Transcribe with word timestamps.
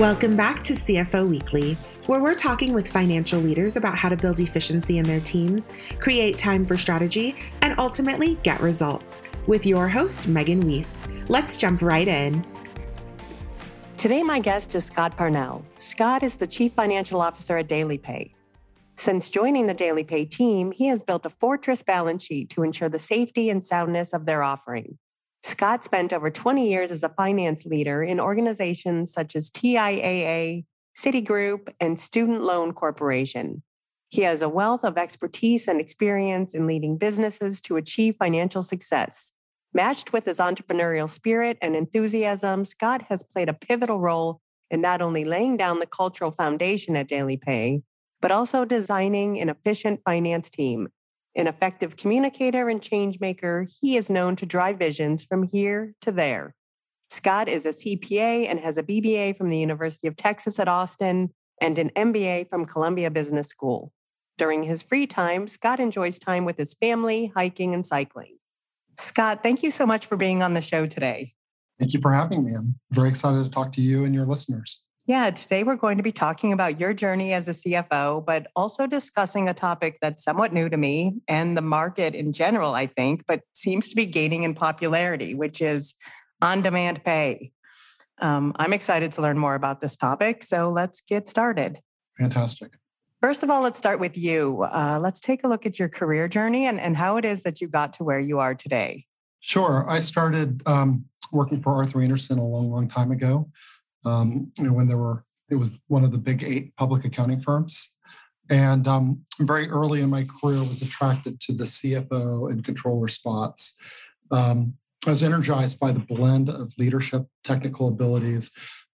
Welcome 0.00 0.34
back 0.34 0.62
to 0.62 0.72
CFO 0.72 1.28
Weekly, 1.28 1.76
where 2.06 2.22
we're 2.22 2.32
talking 2.32 2.72
with 2.72 2.88
financial 2.88 3.38
leaders 3.38 3.76
about 3.76 3.98
how 3.98 4.08
to 4.08 4.16
build 4.16 4.40
efficiency 4.40 4.96
in 4.96 5.04
their 5.04 5.20
teams, 5.20 5.70
create 5.98 6.38
time 6.38 6.64
for 6.64 6.78
strategy, 6.78 7.36
and 7.60 7.78
ultimately 7.78 8.36
get 8.36 8.58
results. 8.62 9.20
With 9.46 9.66
your 9.66 9.88
host, 9.88 10.26
Megan 10.26 10.60
Weiss. 10.60 11.06
Let's 11.28 11.58
jump 11.58 11.82
right 11.82 12.08
in. 12.08 12.42
Today, 13.98 14.22
my 14.22 14.38
guest 14.38 14.74
is 14.74 14.86
Scott 14.86 15.18
Parnell. 15.18 15.66
Scott 15.80 16.22
is 16.22 16.38
the 16.38 16.46
Chief 16.46 16.72
Financial 16.72 17.20
Officer 17.20 17.58
at 17.58 17.68
DailyPay. 17.68 18.32
Since 18.96 19.28
joining 19.28 19.66
the 19.66 19.74
DailyPay 19.74 20.30
team, 20.30 20.72
he 20.72 20.86
has 20.86 21.02
built 21.02 21.26
a 21.26 21.30
fortress 21.30 21.82
balance 21.82 22.24
sheet 22.24 22.48
to 22.48 22.62
ensure 22.62 22.88
the 22.88 22.98
safety 22.98 23.50
and 23.50 23.62
soundness 23.62 24.14
of 24.14 24.24
their 24.24 24.42
offering. 24.42 24.96
Scott 25.42 25.84
spent 25.84 26.12
over 26.12 26.30
20 26.30 26.70
years 26.70 26.90
as 26.90 27.02
a 27.02 27.08
finance 27.10 27.64
leader 27.64 28.02
in 28.02 28.20
organizations 28.20 29.12
such 29.12 29.34
as 29.34 29.50
TIAA, 29.50 30.64
Citigroup, 30.96 31.72
and 31.80 31.98
Student 31.98 32.42
Loan 32.42 32.72
Corporation. 32.72 33.62
He 34.10 34.22
has 34.22 34.42
a 34.42 34.48
wealth 34.48 34.84
of 34.84 34.98
expertise 34.98 35.68
and 35.68 35.80
experience 35.80 36.54
in 36.54 36.66
leading 36.66 36.98
businesses 36.98 37.60
to 37.62 37.76
achieve 37.76 38.16
financial 38.18 38.62
success. 38.62 39.32
Matched 39.72 40.12
with 40.12 40.24
his 40.24 40.38
entrepreneurial 40.38 41.08
spirit 41.08 41.56
and 41.62 41.76
enthusiasm, 41.76 42.64
Scott 42.64 43.02
has 43.08 43.22
played 43.22 43.48
a 43.48 43.54
pivotal 43.54 44.00
role 44.00 44.40
in 44.68 44.82
not 44.82 45.00
only 45.00 45.24
laying 45.24 45.56
down 45.56 45.78
the 45.78 45.86
cultural 45.86 46.32
foundation 46.32 46.96
at 46.96 47.08
Daily 47.08 47.36
Pay, 47.36 47.82
but 48.20 48.32
also 48.32 48.64
designing 48.64 49.40
an 49.40 49.48
efficient 49.48 50.00
finance 50.04 50.50
team. 50.50 50.88
An 51.36 51.46
effective 51.46 51.96
communicator 51.96 52.68
and 52.68 52.82
change 52.82 53.20
maker, 53.20 53.66
he 53.80 53.96
is 53.96 54.10
known 54.10 54.36
to 54.36 54.46
drive 54.46 54.78
visions 54.78 55.24
from 55.24 55.46
here 55.46 55.94
to 56.00 56.10
there. 56.10 56.54
Scott 57.08 57.48
is 57.48 57.66
a 57.66 57.70
CPA 57.70 58.48
and 58.48 58.58
has 58.58 58.78
a 58.78 58.82
BBA 58.82 59.36
from 59.36 59.48
the 59.48 59.58
University 59.58 60.06
of 60.06 60.16
Texas 60.16 60.58
at 60.58 60.68
Austin 60.68 61.30
and 61.60 61.78
an 61.78 61.90
MBA 61.90 62.48
from 62.48 62.64
Columbia 62.64 63.10
Business 63.10 63.48
School. 63.48 63.92
During 64.38 64.62
his 64.62 64.82
free 64.82 65.06
time, 65.06 65.48
Scott 65.48 65.80
enjoys 65.80 66.18
time 66.18 66.44
with 66.44 66.56
his 66.56 66.74
family, 66.74 67.32
hiking, 67.34 67.74
and 67.74 67.84
cycling. 67.84 68.38
Scott, 68.98 69.42
thank 69.42 69.62
you 69.62 69.70
so 69.70 69.86
much 69.86 70.06
for 70.06 70.16
being 70.16 70.42
on 70.42 70.54
the 70.54 70.60
show 70.60 70.86
today. 70.86 71.34
Thank 71.78 71.94
you 71.94 72.00
for 72.00 72.12
having 72.12 72.44
me. 72.44 72.54
I'm 72.54 72.74
very 72.90 73.08
excited 73.08 73.44
to 73.44 73.50
talk 73.50 73.72
to 73.74 73.80
you 73.80 74.04
and 74.04 74.14
your 74.14 74.26
listeners. 74.26 74.80
Yeah, 75.06 75.30
today 75.30 75.64
we're 75.64 75.76
going 75.76 75.96
to 75.96 76.02
be 76.02 76.12
talking 76.12 76.52
about 76.52 76.78
your 76.78 76.92
journey 76.92 77.32
as 77.32 77.48
a 77.48 77.52
CFO, 77.52 78.24
but 78.24 78.46
also 78.54 78.86
discussing 78.86 79.48
a 79.48 79.54
topic 79.54 79.98
that's 80.00 80.22
somewhat 80.22 80.52
new 80.52 80.68
to 80.68 80.76
me 80.76 81.20
and 81.26 81.56
the 81.56 81.62
market 81.62 82.14
in 82.14 82.32
general, 82.32 82.74
I 82.74 82.86
think, 82.86 83.24
but 83.26 83.40
seems 83.52 83.88
to 83.88 83.96
be 83.96 84.06
gaining 84.06 84.42
in 84.42 84.54
popularity, 84.54 85.34
which 85.34 85.60
is 85.62 85.94
on 86.42 86.62
demand 86.62 87.02
pay. 87.02 87.50
Um, 88.20 88.52
I'm 88.56 88.72
excited 88.72 89.12
to 89.12 89.22
learn 89.22 89.38
more 89.38 89.54
about 89.54 89.80
this 89.80 89.96
topic. 89.96 90.44
So 90.44 90.70
let's 90.70 91.00
get 91.00 91.26
started. 91.26 91.80
Fantastic. 92.18 92.72
First 93.20 93.42
of 93.42 93.50
all, 93.50 93.62
let's 93.62 93.78
start 93.78 94.00
with 94.00 94.16
you. 94.16 94.62
Uh, 94.62 94.98
let's 95.02 95.20
take 95.20 95.44
a 95.44 95.48
look 95.48 95.66
at 95.66 95.78
your 95.78 95.88
career 95.88 96.28
journey 96.28 96.66
and, 96.66 96.78
and 96.78 96.96
how 96.96 97.16
it 97.16 97.24
is 97.24 97.42
that 97.42 97.60
you 97.60 97.68
got 97.68 97.94
to 97.94 98.04
where 98.04 98.20
you 98.20 98.38
are 98.38 98.54
today. 98.54 99.06
Sure. 99.40 99.86
I 99.88 100.00
started 100.00 100.62
um, 100.66 101.04
working 101.32 101.62
for 101.62 101.74
Arthur 101.74 102.02
Andersen 102.02 102.38
a 102.38 102.46
long, 102.46 102.70
long 102.70 102.88
time 102.88 103.10
ago 103.10 103.50
um, 104.04 104.50
you 104.58 104.64
know, 104.64 104.72
when 104.72 104.88
there 104.88 104.98
were, 104.98 105.24
it 105.50 105.56
was 105.56 105.80
one 105.88 106.04
of 106.04 106.12
the 106.12 106.18
big 106.18 106.42
eight 106.42 106.74
public 106.76 107.04
accounting 107.04 107.40
firms. 107.40 107.96
And 108.50 108.88
um, 108.88 109.20
very 109.40 109.68
early 109.68 110.02
in 110.02 110.10
my 110.10 110.24
career, 110.24 110.58
was 110.64 110.82
attracted 110.82 111.40
to 111.42 111.52
the 111.52 111.64
CFO 111.64 112.50
and 112.50 112.64
controller 112.64 113.06
spots. 113.06 113.76
Um, 114.32 114.74
I 115.06 115.10
was 115.10 115.22
energized 115.22 115.78
by 115.78 115.92
the 115.92 116.00
blend 116.00 116.48
of 116.48 116.72
leadership, 116.76 117.26
technical 117.44 117.88
abilities, 117.88 118.50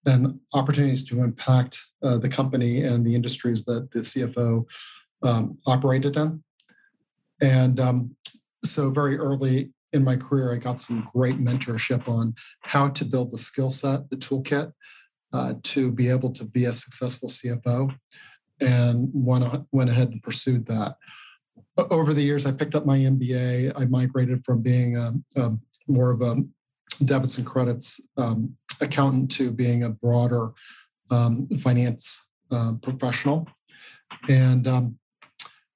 and 0.07 0.39
opportunities 0.53 1.05
to 1.05 1.23
impact 1.23 1.79
uh, 2.03 2.19
the 2.19 2.29
company 2.29 2.83
and 2.83 3.07
the 3.07 3.15
industries 3.15 3.65
that 3.65 3.91
the 3.93 4.01
CFO 4.01 4.65
um, 5.23 5.57
operated 5.67 6.17
in. 6.17 6.43
And 7.41 7.81
um, 7.81 8.17
so, 8.65 8.91
very 8.91 9.19
early 9.19 9.73
in 9.95 10.05
my 10.05 10.17
career, 10.17 10.53
I 10.53 10.57
got 10.57 10.81
some 10.81 11.09
great 11.15 11.39
mentorship 11.39 12.09
on 12.09 12.35
how 12.61 12.89
to 12.89 13.05
build 13.05 13.31
the 13.31 13.39
skill 13.39 13.71
set, 13.71 14.11
the 14.11 14.17
toolkit 14.17 14.73
uh, 15.33 15.55
to 15.63 15.91
be 15.91 16.09
able 16.09 16.33
to 16.33 16.45
be 16.45 16.65
a 16.67 16.75
successful 16.75 17.29
CFO, 17.29 17.95
and 18.61 19.09
went, 19.15 19.45
went 19.73 19.91
ahead 19.91 20.11
and 20.11 20.23
pursued 20.23 20.67
that. 20.67 20.97
Over 21.77 22.13
the 22.13 22.23
years, 22.23 22.45
I 22.45 22.53
picked 22.53 22.75
up 22.75 22.87
my 22.87 22.99
MBA. 22.99 23.73
I 23.77 23.85
migrated 23.87 24.45
from 24.45 24.63
being 24.63 24.97
a, 24.97 25.13
a 25.37 25.53
more 25.87 26.11
of 26.11 26.23
a 26.23 26.37
debits 27.05 27.39
and 27.39 27.47
credits 27.47 28.01
um, 28.17 28.57
accountant 28.81 29.31
to 29.33 29.51
being 29.51 29.85
a 29.85 29.91
broader 29.91 30.51
um, 31.11 31.47
finance 31.59 32.31
uh, 32.51 32.73
professional. 32.83 33.49
And 34.29 34.67
um, 34.67 34.99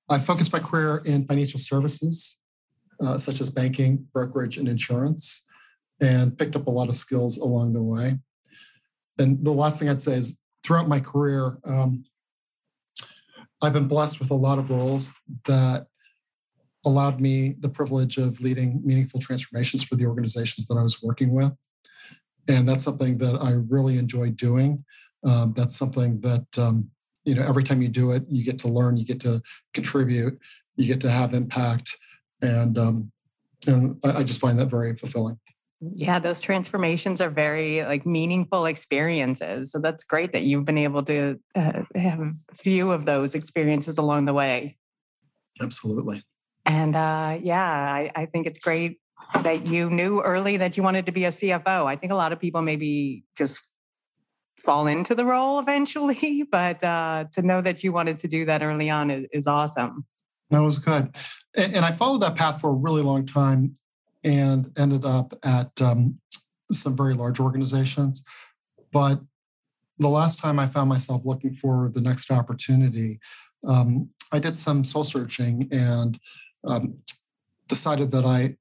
I 0.09 0.19
focused 0.19 0.53
my 0.53 0.61
career 0.61 1.03
in 1.05 1.25
financial 1.27 1.61
services 1.61 2.39
uh, 3.03 3.19
such 3.19 3.41
as 3.41 3.51
banking, 3.51 4.07
brokerage, 4.13 4.57
and 4.59 4.69
insurance, 4.69 5.45
and 6.01 6.37
picked 6.39 6.57
up 6.57 6.67
a 6.67 6.71
lot 6.71 6.89
of 6.89 6.95
skills 6.95 7.39
along 7.39 7.73
the 7.73 7.83
way. 7.83 8.19
And 9.19 9.45
the 9.45 9.53
last 9.53 9.79
thing 9.79 9.89
I'd 9.89 10.01
say 10.01 10.15
is 10.15 10.39
throughout 10.65 10.89
my 10.89 11.01
career, 11.01 11.59
um, 11.65 12.05
I've 13.61 13.73
been 13.73 13.89
blessed 13.89 14.21
with 14.21 14.31
a 14.31 14.35
lot 14.35 14.59
of 14.59 14.71
roles 14.71 15.15
that 15.47 15.87
allowed 16.85 17.21
me 17.21 17.57
the 17.59 17.69
privilege 17.69 18.17
of 18.17 18.41
leading 18.41 18.81
meaningful 18.85 19.21
transformations 19.21 19.83
for 19.83 19.97
the 19.97 20.07
organizations 20.07 20.67
that 20.69 20.77
I 20.77 20.83
was 20.83 21.03
working 21.03 21.33
with. 21.33 21.53
And 22.47 22.69
that's 22.69 22.85
something 22.85 23.19
that 23.19 23.37
I 23.43 23.53
really 23.69 23.99
enjoy 23.99 24.31
doing. 24.31 24.85
Um, 25.25 25.53
that's 25.57 25.77
something 25.77 26.21
that, 26.21 26.47
um, 26.57 26.89
you 27.25 27.35
know, 27.35 27.43
every 27.43 27.65
time 27.65 27.83
you 27.83 27.89
do 27.89 28.13
it, 28.13 28.25
you 28.29 28.45
get 28.45 28.59
to 28.61 28.69
learn, 28.69 28.97
you 28.97 29.05
get 29.05 29.21
to 29.21 29.43
contribute, 29.75 30.39
you 30.77 30.87
get 30.87 31.01
to 31.01 31.11
have 31.11 31.35
impact 31.35 31.95
and 32.43 32.79
um, 32.79 33.13
and 33.67 33.99
I, 34.05 34.19
I 34.19 34.23
just 34.25 34.41
find 34.41 34.59
that 34.59 34.67
very 34.67 34.97
fulfilling. 34.97 35.39
Yeah, 35.81 36.19
those 36.19 36.41
transformations 36.41 37.21
are 37.21 37.31
very 37.31 37.85
like 37.85 38.05
meaningful 38.05 38.67
experiences. 38.67 39.71
So 39.71 39.79
that's 39.79 40.03
great 40.03 40.33
that 40.33 40.43
you've 40.43 40.65
been 40.65 40.79
able 40.79 41.05
to 41.05 41.39
uh, 41.55 41.83
have 41.95 42.21
a 42.21 42.33
few 42.55 42.91
of 42.91 43.05
those 43.05 43.37
experiences 43.37 43.97
along 43.97 44.25
the 44.25 44.33
way. 44.33 44.77
Absolutely. 45.61 46.25
And 46.67 46.97
uh, 46.97 47.39
yeah, 47.41 47.65
I, 47.65 48.11
I 48.15 48.27
think 48.27 48.47
it's 48.47 48.59
great 48.59 48.99
that 49.43 49.69
you 49.69 49.89
knew 49.89 50.21
early 50.21 50.57
that 50.57 50.77
you 50.77 50.83
wanted 50.83 51.07
to 51.07 51.13
be 51.13 51.25
a 51.25 51.31
CFO. 51.31 51.87
I 51.87 51.95
think 51.95 52.13
a 52.13 52.17
lot 52.17 52.33
of 52.33 52.41
people 52.41 52.63
maybe 52.63 53.25
just 53.37 53.61
fall 54.59 54.89
into 54.89 55.15
the 55.15 55.25
role 55.25 55.61
eventually, 55.61 56.43
but 56.51 56.83
uh, 56.83 57.27
to 57.33 57.43
know 57.43 57.61
that 57.61 57.85
you 57.85 57.93
wanted 57.93 58.19
to 58.19 58.29
do 58.29 58.45
that 58.47 58.63
early 58.63 58.91
on 58.91 59.11
is, 59.11 59.27
is 59.33 59.47
awesome. 59.47 60.05
That 60.51 60.61
was 60.61 60.79
good 60.79 61.11
and, 61.59 61.77
and 61.77 61.85
I 61.85 61.91
followed 61.91 62.23
that 62.23 62.37
path 62.37 62.61
for 62.61 62.71
a 62.71 62.75
really 62.75 63.03
long 63.03 63.27
time 63.27 63.77
and 64.25 64.71
ended 64.79 65.05
up 65.05 65.35
at 65.43 65.71
um, 65.83 66.19
some 66.73 66.97
very 66.97 67.15
large 67.15 67.41
organizations. 67.41 68.25
But 68.93 69.21
the 69.99 70.09
last 70.09 70.39
time 70.39 70.59
I 70.59 70.67
found 70.67 70.89
myself 70.89 71.23
looking 71.25 71.55
for 71.55 71.91
the 71.93 72.01
next 72.01 72.31
opportunity, 72.31 73.21
um, 73.67 74.09
I 74.33 74.39
did 74.39 74.57
some 74.57 74.85
soul 74.85 75.05
searching 75.05 75.69
and 75.73 76.19
um, 76.65 76.99
decided 77.67 78.11
that 78.13 78.25
I 78.25 78.57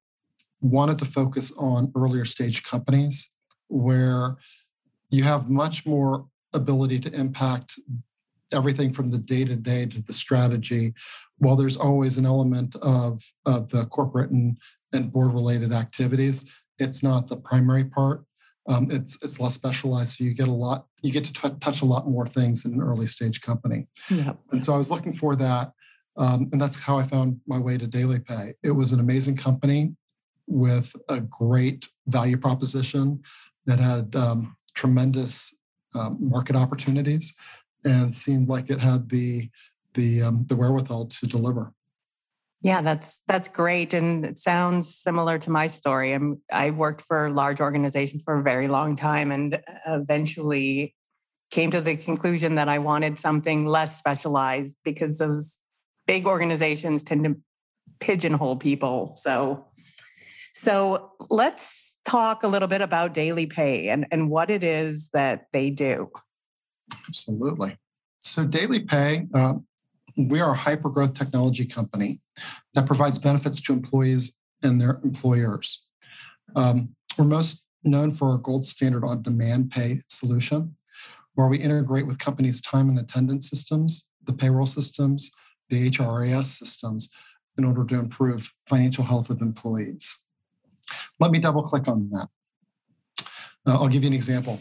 wanted 0.61 0.97
to 0.99 1.05
focus 1.05 1.51
on 1.57 1.91
earlier 1.95 2.25
stage 2.25 2.63
companies 2.63 3.29
where 3.67 4.37
you 5.09 5.23
have 5.23 5.49
much 5.49 5.85
more 5.85 6.25
ability 6.53 6.99
to 6.99 7.13
impact 7.13 7.79
everything 8.51 8.93
from 8.93 9.09
the 9.09 9.17
day 9.17 9.43
to 9.43 9.55
day 9.55 9.85
to 9.85 10.01
the 10.01 10.13
strategy 10.13 10.93
while 11.39 11.55
there's 11.55 11.77
always 11.77 12.17
an 12.17 12.25
element 12.25 12.75
of, 12.81 13.23
of 13.45 13.69
the 13.69 13.85
corporate 13.85 14.31
and, 14.31 14.57
and 14.93 15.11
board 15.11 15.33
related 15.33 15.71
activities, 15.73 16.51
it's 16.79 17.03
not 17.03 17.27
the 17.27 17.37
primary 17.37 17.85
part. 17.85 18.23
Um, 18.69 18.89
it's 18.91 19.21
it's 19.23 19.39
less 19.39 19.53
specialized, 19.53 20.17
so 20.17 20.25
you 20.25 20.33
get 20.33 20.49
a 20.49 20.51
lot. 20.51 20.87
You 21.01 21.13
get 21.13 21.23
to 21.25 21.33
t- 21.33 21.55
touch 21.61 21.81
a 21.81 21.85
lot 21.85 22.07
more 22.07 22.27
things 22.27 22.65
in 22.65 22.73
an 22.73 22.81
early 22.81 23.07
stage 23.07 23.39
company. 23.39 23.87
Yep. 24.09 24.37
And 24.51 24.61
so 24.63 24.73
I 24.73 24.77
was 24.77 24.91
looking 24.91 25.15
for 25.15 25.37
that, 25.37 25.71
um, 26.17 26.49
and 26.51 26.61
that's 26.61 26.77
how 26.77 26.97
I 26.97 27.03
found 27.03 27.39
my 27.47 27.59
way 27.59 27.77
to 27.77 27.87
Daily 27.87 28.19
Pay. 28.19 28.53
It 28.63 28.71
was 28.71 28.91
an 28.91 28.99
amazing 28.99 29.37
company 29.37 29.95
with 30.47 30.93
a 31.07 31.21
great 31.21 31.87
value 32.07 32.37
proposition 32.37 33.21
that 33.65 33.79
had 33.79 34.13
um, 34.17 34.57
tremendous 34.75 35.55
um, 35.95 36.17
market 36.19 36.57
opportunities, 36.57 37.35
and 37.85 38.13
seemed 38.13 38.49
like 38.49 38.69
it 38.69 38.79
had 38.79 39.09
the 39.09 39.49
the 39.97 40.21
um, 40.21 40.45
the 40.47 40.55
wherewithal 40.55 41.07
to 41.07 41.27
deliver. 41.27 41.73
Yeah, 42.61 42.81
that's 42.81 43.21
that's 43.27 43.49
great, 43.49 43.93
and 43.93 44.25
it 44.25 44.39
sounds 44.39 44.95
similar 44.95 45.37
to 45.39 45.51
my 45.51 45.67
story. 45.67 46.13
I'm, 46.13 46.41
I 46.51 46.69
worked 46.69 47.01
for 47.01 47.29
large 47.29 47.59
organizations 47.59 48.23
for 48.23 48.39
a 48.39 48.43
very 48.43 48.69
long 48.69 48.95
time, 48.95 49.31
and 49.31 49.61
eventually 49.85 50.95
came 51.51 51.71
to 51.71 51.81
the 51.81 51.95
conclusion 51.95 52.55
that 52.55 52.69
I 52.69 52.79
wanted 52.79 53.19
something 53.19 53.65
less 53.65 53.97
specialized 53.97 54.77
because 54.83 55.17
those 55.17 55.59
big 56.05 56.25
organizations 56.25 57.03
tend 57.03 57.23
to 57.23 57.37
pigeonhole 57.99 58.57
people. 58.57 59.13
So, 59.17 59.65
so 60.53 61.11
let's 61.29 61.97
talk 62.05 62.43
a 62.43 62.47
little 62.47 62.67
bit 62.67 62.81
about 62.81 63.13
DailyPay 63.13 63.87
and, 63.87 64.07
and 64.11 64.29
what 64.29 64.49
it 64.49 64.63
is 64.63 65.09
that 65.13 65.47
they 65.53 65.69
do. 65.69 66.09
Absolutely. 67.07 67.77
So, 68.19 68.45
Daily 68.45 68.81
Pay, 68.81 69.27
uh, 69.33 69.53
we 70.17 70.41
are 70.41 70.51
a 70.51 70.57
hyper 70.57 70.89
growth 70.89 71.13
technology 71.13 71.65
company 71.65 72.19
that 72.73 72.87
provides 72.87 73.19
benefits 73.19 73.61
to 73.61 73.73
employees 73.73 74.35
and 74.63 74.81
their 74.81 74.99
employers. 75.03 75.83
Um, 76.55 76.89
we're 77.17 77.25
most 77.25 77.63
known 77.83 78.11
for 78.11 78.31
our 78.31 78.37
gold 78.39 78.65
standard 78.65 79.03
on 79.03 79.21
demand 79.21 79.69
pay 79.69 80.01
solution, 80.09 80.75
where 81.35 81.47
we 81.47 81.59
integrate 81.59 82.07
with 82.07 82.17
companies' 82.17 82.61
time 82.61 82.89
and 82.89 82.99
attendance 82.99 83.49
systems, 83.49 84.07
the 84.25 84.33
payroll 84.33 84.65
systems, 84.65 85.31
the 85.69 85.89
HRIS 85.91 86.47
systems, 86.47 87.09
in 87.57 87.63
order 87.63 87.85
to 87.85 87.95
improve 87.95 88.51
financial 88.67 89.03
health 89.03 89.29
of 89.29 89.41
employees. 89.41 90.19
Let 91.19 91.31
me 91.31 91.39
double 91.39 91.61
click 91.61 91.87
on 91.87 92.09
that. 92.11 92.27
Uh, 93.67 93.73
I'll 93.73 93.87
give 93.87 94.03
you 94.03 94.07
an 94.07 94.13
example. 94.13 94.59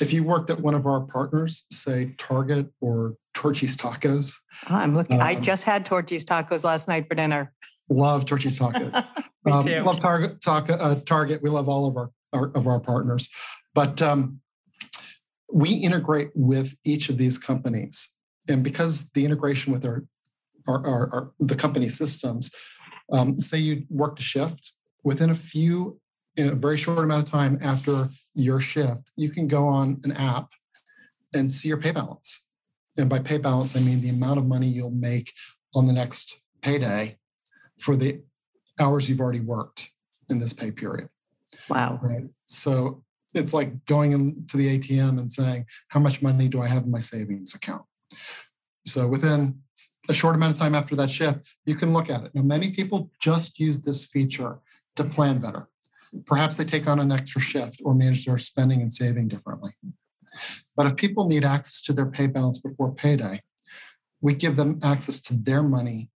If 0.00 0.12
you 0.12 0.22
worked 0.22 0.50
at 0.50 0.60
one 0.60 0.74
of 0.74 0.86
our 0.86 1.00
partners, 1.00 1.64
say 1.70 2.14
Target 2.18 2.68
or 2.80 3.16
Torchy's 3.38 3.76
Tacos. 3.76 4.34
I'm 4.66 4.94
looking. 4.94 5.20
Um, 5.20 5.22
I 5.22 5.36
just 5.36 5.62
had 5.62 5.86
Torchy's 5.86 6.24
Tacos 6.24 6.64
last 6.64 6.88
night 6.88 7.06
for 7.06 7.14
dinner. 7.14 7.52
Love 7.88 8.26
Torchy's 8.26 8.58
Tacos. 8.58 8.92
Me 9.44 9.52
um, 9.52 9.64
too. 9.64 9.80
Love 9.82 10.00
Target. 10.00 10.44
uh, 10.44 10.96
Target. 11.06 11.40
We 11.40 11.48
love 11.48 11.68
all 11.68 11.86
of 11.86 11.96
our, 11.96 12.10
our 12.32 12.50
of 12.56 12.66
our 12.66 12.80
partners, 12.80 13.28
but 13.76 14.02
um, 14.02 14.40
we 15.52 15.70
integrate 15.70 16.30
with 16.34 16.74
each 16.84 17.10
of 17.10 17.16
these 17.16 17.38
companies, 17.38 18.12
and 18.48 18.64
because 18.64 19.08
the 19.10 19.24
integration 19.24 19.72
with 19.72 19.86
our 19.86 20.04
our, 20.66 20.84
our, 20.84 21.14
our 21.14 21.30
the 21.38 21.54
company 21.54 21.88
systems, 21.88 22.50
um, 23.12 23.38
say 23.38 23.58
you 23.58 23.84
worked 23.88 24.18
a 24.18 24.24
shift 24.24 24.72
within 25.04 25.30
a 25.30 25.34
few 25.36 26.00
in 26.36 26.48
a 26.48 26.54
very 26.56 26.76
short 26.76 26.98
amount 26.98 27.22
of 27.22 27.30
time 27.30 27.56
after 27.62 28.08
your 28.34 28.58
shift, 28.58 29.12
you 29.14 29.30
can 29.30 29.46
go 29.46 29.68
on 29.68 30.00
an 30.02 30.10
app 30.10 30.48
and 31.34 31.48
see 31.48 31.68
your 31.68 31.78
pay 31.78 31.92
balance. 31.92 32.47
And 32.98 33.08
by 33.08 33.20
pay 33.20 33.38
balance, 33.38 33.76
I 33.76 33.80
mean 33.80 34.00
the 34.00 34.10
amount 34.10 34.38
of 34.38 34.46
money 34.46 34.66
you'll 34.66 34.90
make 34.90 35.32
on 35.74 35.86
the 35.86 35.92
next 35.92 36.40
payday 36.62 37.16
for 37.78 37.96
the 37.96 38.20
hours 38.80 39.08
you've 39.08 39.20
already 39.20 39.40
worked 39.40 39.90
in 40.28 40.38
this 40.38 40.52
pay 40.52 40.70
period. 40.70 41.08
Wow. 41.68 42.00
Right. 42.02 42.24
So 42.46 43.04
it's 43.34 43.54
like 43.54 43.84
going 43.86 44.12
into 44.12 44.56
the 44.56 44.78
ATM 44.78 45.18
and 45.18 45.30
saying, 45.30 45.66
how 45.88 46.00
much 46.00 46.22
money 46.22 46.48
do 46.48 46.60
I 46.60 46.66
have 46.66 46.84
in 46.84 46.90
my 46.90 46.98
savings 46.98 47.54
account? 47.54 47.82
So 48.84 49.06
within 49.06 49.60
a 50.08 50.14
short 50.14 50.34
amount 50.34 50.54
of 50.54 50.58
time 50.58 50.74
after 50.74 50.96
that 50.96 51.10
shift, 51.10 51.40
you 51.66 51.76
can 51.76 51.92
look 51.92 52.10
at 52.10 52.24
it. 52.24 52.34
Now, 52.34 52.42
many 52.42 52.70
people 52.70 53.10
just 53.20 53.60
use 53.60 53.80
this 53.80 54.04
feature 54.04 54.58
to 54.96 55.04
plan 55.04 55.38
better. 55.38 55.68
Perhaps 56.24 56.56
they 56.56 56.64
take 56.64 56.88
on 56.88 56.98
an 56.98 57.12
extra 57.12 57.40
shift 57.40 57.80
or 57.84 57.94
manage 57.94 58.24
their 58.24 58.38
spending 58.38 58.80
and 58.80 58.92
saving 58.92 59.28
differently. 59.28 59.72
But 60.76 60.86
if 60.86 60.96
people 60.96 61.28
need 61.28 61.44
access 61.44 61.82
to 61.82 61.92
their 61.92 62.06
pay 62.06 62.26
balance 62.26 62.58
before 62.58 62.92
payday, 62.92 63.42
we 64.20 64.34
give 64.34 64.56
them 64.56 64.78
access 64.82 65.20
to 65.22 65.34
their 65.34 65.62
money 65.62 66.10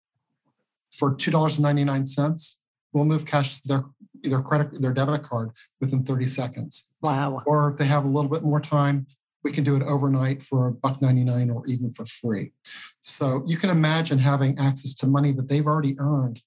for 0.92 1.14
$2.99. 1.14 2.56
We'll 2.92 3.04
move 3.04 3.24
cash 3.24 3.60
to 3.60 3.68
their 3.68 3.84
either 4.24 4.40
credit 4.40 4.80
their 4.80 4.92
debit 4.92 5.22
card 5.22 5.50
within 5.80 6.04
30 6.04 6.26
seconds. 6.26 6.92
Wow. 7.02 7.42
Or 7.46 7.70
if 7.70 7.76
they 7.76 7.86
have 7.86 8.04
a 8.04 8.08
little 8.08 8.30
bit 8.30 8.42
more 8.42 8.60
time, 8.60 9.06
we 9.42 9.50
can 9.50 9.64
do 9.64 9.74
it 9.74 9.82
overnight 9.82 10.42
for 10.42 10.68
a 10.68 10.72
buck 10.72 11.02
99 11.02 11.50
or 11.50 11.66
even 11.66 11.90
for 11.90 12.04
free. 12.04 12.52
So 13.00 13.42
you 13.46 13.56
can 13.56 13.70
imagine 13.70 14.18
having 14.18 14.58
access 14.58 14.94
to 14.94 15.06
money 15.06 15.32
that 15.32 15.48
they've 15.48 15.66
already 15.66 15.98
earned, 15.98 16.40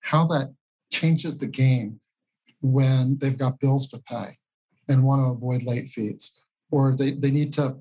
how 0.00 0.26
that 0.26 0.52
changes 0.90 1.38
the 1.38 1.46
game 1.46 2.00
when 2.60 3.18
they've 3.18 3.38
got 3.38 3.60
bills 3.60 3.86
to 3.88 3.98
pay 3.98 4.36
and 4.88 5.04
want 5.04 5.22
to 5.22 5.26
avoid 5.26 5.62
late 5.62 5.88
fees 5.88 6.40
or 6.74 6.82
they, 7.00 7.10
they 7.12 7.30
need 7.30 7.52
to 7.58 7.76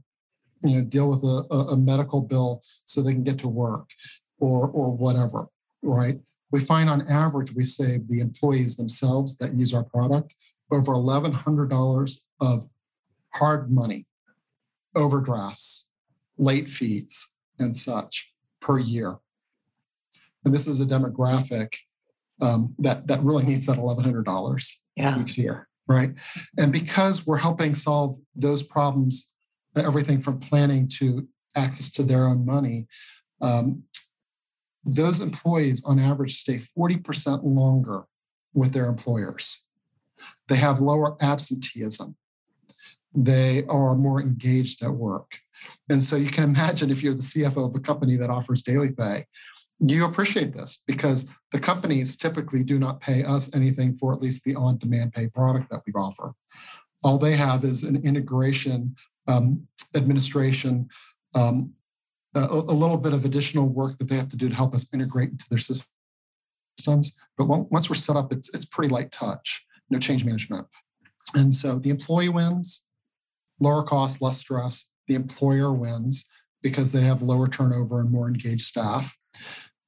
you 0.62 0.76
know 0.76 0.84
deal 0.96 1.10
with 1.10 1.24
a, 1.24 1.38
a 1.76 1.78
medical 1.78 2.22
bill 2.22 2.62
so 2.86 3.02
they 3.02 3.16
can 3.18 3.24
get 3.24 3.40
to 3.40 3.48
work 3.48 3.86
or 4.40 4.68
or 4.68 4.88
whatever 5.06 5.48
right? 5.84 6.18
We 6.52 6.60
find 6.60 6.90
on 6.90 7.08
average 7.08 7.54
we 7.54 7.64
save 7.64 8.08
the 8.08 8.20
employees 8.20 8.76
themselves 8.76 9.38
that 9.38 9.54
use 9.54 9.74
our 9.74 9.84
product 9.84 10.34
over 10.72 10.94
$1100 10.94 12.18
of 12.40 12.68
hard 13.34 13.72
money 13.72 14.06
overdrafts 14.96 15.88
late 16.38 16.70
fees 16.70 17.34
and 17.60 17.76
such 17.76 18.32
per 18.62 18.80
year. 18.80 19.18
And 20.46 20.54
this 20.54 20.68
is 20.68 20.82
a 20.82 20.86
demographic 20.86 21.76
um, 22.42 22.76
that 22.80 23.08
that 23.08 23.24
really 23.24 23.44
needs 23.44 23.66
that 23.68 23.78
$1100 23.78 24.72
yeah. 24.96 25.22
each 25.22 25.38
year 25.38 25.68
right? 25.88 26.12
And 26.58 26.72
because 26.72 27.26
we're 27.28 27.38
helping 27.38 27.76
solve 27.76 28.20
those 28.36 28.64
problems 28.64 29.30
everything 29.76 30.20
from 30.20 30.40
planning 30.40 30.88
to 30.88 31.28
access 31.56 31.90
to 31.90 32.04
their 32.04 32.28
own 32.28 32.46
money 32.46 32.88
um, 33.42 33.84
those 34.86 35.20
employees 35.20 35.84
on 35.86 36.00
average 36.00 36.38
stay 36.38 36.58
40% 36.58 37.42
longer 37.44 38.04
with 38.54 38.74
their 38.74 38.86
employers. 38.86 39.64
They 40.48 40.56
have 40.56 40.82
lower 40.82 41.16
absenteeism. 41.22 42.16
They 43.16 43.64
are 43.66 43.96
more 43.96 44.22
engaged 44.22 44.84
at 44.84 44.92
work. 44.92 45.38
And 45.90 46.02
so 46.02 46.16
you 46.16 46.30
can 46.30 46.44
imagine 46.56 46.90
if 46.90 47.02
you're 47.02 47.14
the 47.14 47.22
cfo 47.22 47.70
of 47.70 47.76
a 47.76 47.80
company 47.80 48.18
that 48.18 48.30
offers 48.30 48.64
daily 48.64 48.92
pay 48.92 49.26
you 49.80 50.06
appreciate 50.06 50.54
this 50.54 50.84
because 50.88 51.30
the 51.52 51.60
companies 51.60 52.16
typically 52.16 52.64
do 52.64 52.80
not 52.80 53.02
pay 53.02 53.24
us 53.24 53.54
anything 53.56 53.98
for 53.98 54.14
at 54.14 54.22
least 54.22 54.44
the 54.44 54.56
on 54.56 54.78
demand 54.78 55.14
pay 55.14 55.28
product 55.28 55.70
that 55.72 55.82
we 55.86 55.94
offer. 55.94 56.34
All 57.04 57.18
they 57.18 57.36
have 57.36 57.66
is 57.66 57.84
an 57.84 57.98
integration, 58.06 58.96
um, 59.28 59.68
administration, 59.96 60.88
um, 61.36 61.74
a, 62.36 62.40
a, 62.40 62.74
little 62.74 62.98
bit 62.98 63.14
of 63.14 63.26
additional 63.26 63.68
work 63.68 63.98
that 63.98 64.08
they 64.08 64.16
have 64.16 64.30
to 64.30 64.38
do 64.38 64.50
to 64.50 64.56
help 64.56 64.74
us 64.74 64.88
integrate 64.94 65.32
into 65.32 65.46
their 65.50 65.60
systems. 65.60 67.16
But 67.38 67.46
once 67.46 67.90
we're 67.90 67.96
set 67.96 68.16
up, 68.16 68.32
it's, 68.32 68.54
it's 68.54 68.66
pretty 68.66 68.90
light 68.90 69.12
touch, 69.12 69.66
no 69.90 70.00
change 70.00 70.26
management. 70.26 70.68
And 71.36 71.54
so 71.54 71.78
the 71.80 71.90
employee 71.90 72.30
wins, 72.30 72.86
lower 73.60 73.84
cost, 73.84 74.22
less 74.22 74.38
stress. 74.38 74.90
The 75.08 75.16
employer 75.16 75.74
wins 75.74 76.30
because 76.62 76.92
they 76.92 77.02
have 77.02 77.22
lower 77.22 77.48
turnover 77.48 78.00
and 78.00 78.12
more 78.12 78.28
engaged 78.28 78.66
staff. 78.66 79.16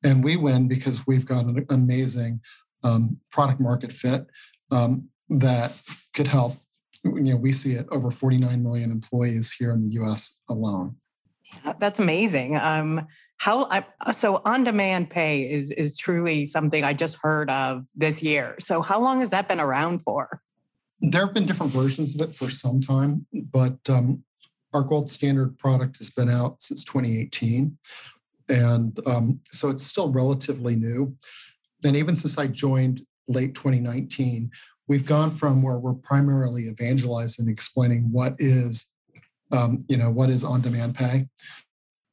And 0.04 0.24
we 0.24 0.36
win 0.36 0.68
because 0.68 1.06
we've 1.08 1.26
got 1.26 1.46
an 1.46 1.66
amazing 1.70 2.42
um, 2.84 3.18
product 3.32 3.60
market 3.60 3.92
fit 3.92 4.28
um, 4.72 5.10
that 5.30 5.74
could 6.14 6.28
help. 6.28 6.58
You 7.04 7.22
know, 7.22 7.36
we 7.36 7.52
see 7.52 7.74
it 7.74 7.88
over 7.92 8.12
49 8.12 8.64
million 8.64 8.92
employees 8.92 9.52
here 9.52 9.72
in 9.72 9.82
the 9.82 9.90
U.S. 9.94 10.42
alone. 10.50 10.96
That's 11.80 12.00
amazing. 12.00 12.58
Um, 12.58 13.08
how 13.38 13.68
I, 13.70 13.86
so 14.12 14.42
on-demand 14.46 15.10
pay 15.10 15.50
is 15.50 15.72
is 15.72 15.98
truly 15.98 16.46
something 16.46 16.84
I 16.84 16.94
just 16.94 17.18
heard 17.22 17.50
of 17.50 17.86
this 17.96 18.24
year. 18.24 18.56
So 18.60 18.82
how 18.82 19.00
long 19.00 19.20
has 19.20 19.30
that 19.32 19.48
been 19.48 19.60
around 19.60 20.02
for? 20.02 20.42
There 21.02 21.26
have 21.26 21.34
been 21.34 21.46
different 21.46 21.72
versions 21.72 22.16
of 22.16 22.30
it 22.30 22.36
for 22.36 22.50
some 22.50 22.82
time, 22.82 23.26
but 23.34 23.78
um, 23.90 24.24
our 24.74 24.82
gold 24.82 25.10
standard 25.10 25.58
product 25.58 25.98
has 25.98 26.10
been 26.10 26.30
out 26.30 26.62
since 26.62 26.84
2018. 26.86 27.78
And 28.50 29.00
um, 29.06 29.40
so 29.52 29.70
it's 29.70 29.86
still 29.86 30.12
relatively 30.12 30.76
new. 30.76 31.16
And 31.84 31.96
even 31.96 32.16
since 32.16 32.38
I 32.38 32.48
joined 32.48 33.06
late 33.28 33.56
2019, 33.56 34.50
we've 34.88 35.06
gone 35.06 35.32
from 35.32 35.62
where 35.62 35.78
we're 35.78 35.94
primarily 35.94 36.68
evangelizing, 36.68 37.50
explaining 37.50 38.12
what 38.12 38.36
is, 38.40 38.92
um, 39.52 39.84
you 39.88 39.98
know, 39.98 40.10
what 40.10 40.30
is 40.30 40.44
on-demand 40.44 40.96
pay, 40.96 41.28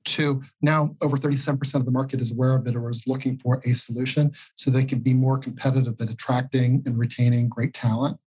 to 0.05 0.43
now 0.63 0.95
over 1.01 1.17
37% 1.17 1.75
of 1.75 1.85
the 1.85 1.91
market 1.91 2.21
is 2.21 2.33
aware 2.33 2.55
of 2.55 2.67
it 2.67 2.75
or 2.75 2.91
is 2.91 3.05
looking 3.07 3.39
for 3.39 3.61
a 3.65 3.73
solution 3.73 4.33
so 4.57 4.71
they 4.71 4.85
can 4.85 4.99
be 4.99 5.15
more 5.15 5.39
competitive 5.39 5.95
at 6.01 6.11
attracting 6.11 6.83
and 6.87 6.99
retaining 6.99 7.49
great 7.49 7.73
talent. 7.75 8.19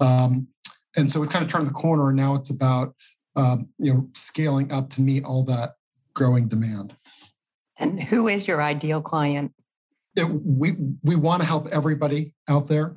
Um, 0.00 0.48
and 0.96 1.10
so 1.10 1.20
we 1.20 1.26
kind 1.26 1.44
of 1.44 1.50
turned 1.50 1.66
the 1.66 1.72
corner 1.72 2.08
and 2.08 2.16
now 2.16 2.34
it's 2.34 2.50
about 2.50 2.94
um, 3.34 3.68
you 3.78 3.92
know 3.92 4.08
scaling 4.14 4.70
up 4.72 4.90
to 4.90 5.00
meet 5.00 5.24
all 5.24 5.42
that 5.44 5.74
growing 6.14 6.48
demand. 6.48 6.94
And 7.78 8.02
who 8.02 8.28
is 8.28 8.46
your 8.46 8.62
ideal 8.62 9.00
client? 9.00 9.52
We 10.26 10.72
we 11.02 11.16
want 11.16 11.42
to 11.42 11.48
help 11.48 11.68
everybody 11.68 12.34
out 12.48 12.68
there. 12.68 12.94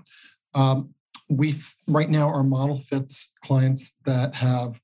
Um, 0.54 0.94
we 1.30 1.56
right 1.88 2.10
now 2.10 2.28
our 2.28 2.44
model 2.44 2.80
fits 2.90 3.34
clients 3.42 3.98
that 4.06 4.36
have 4.36 4.80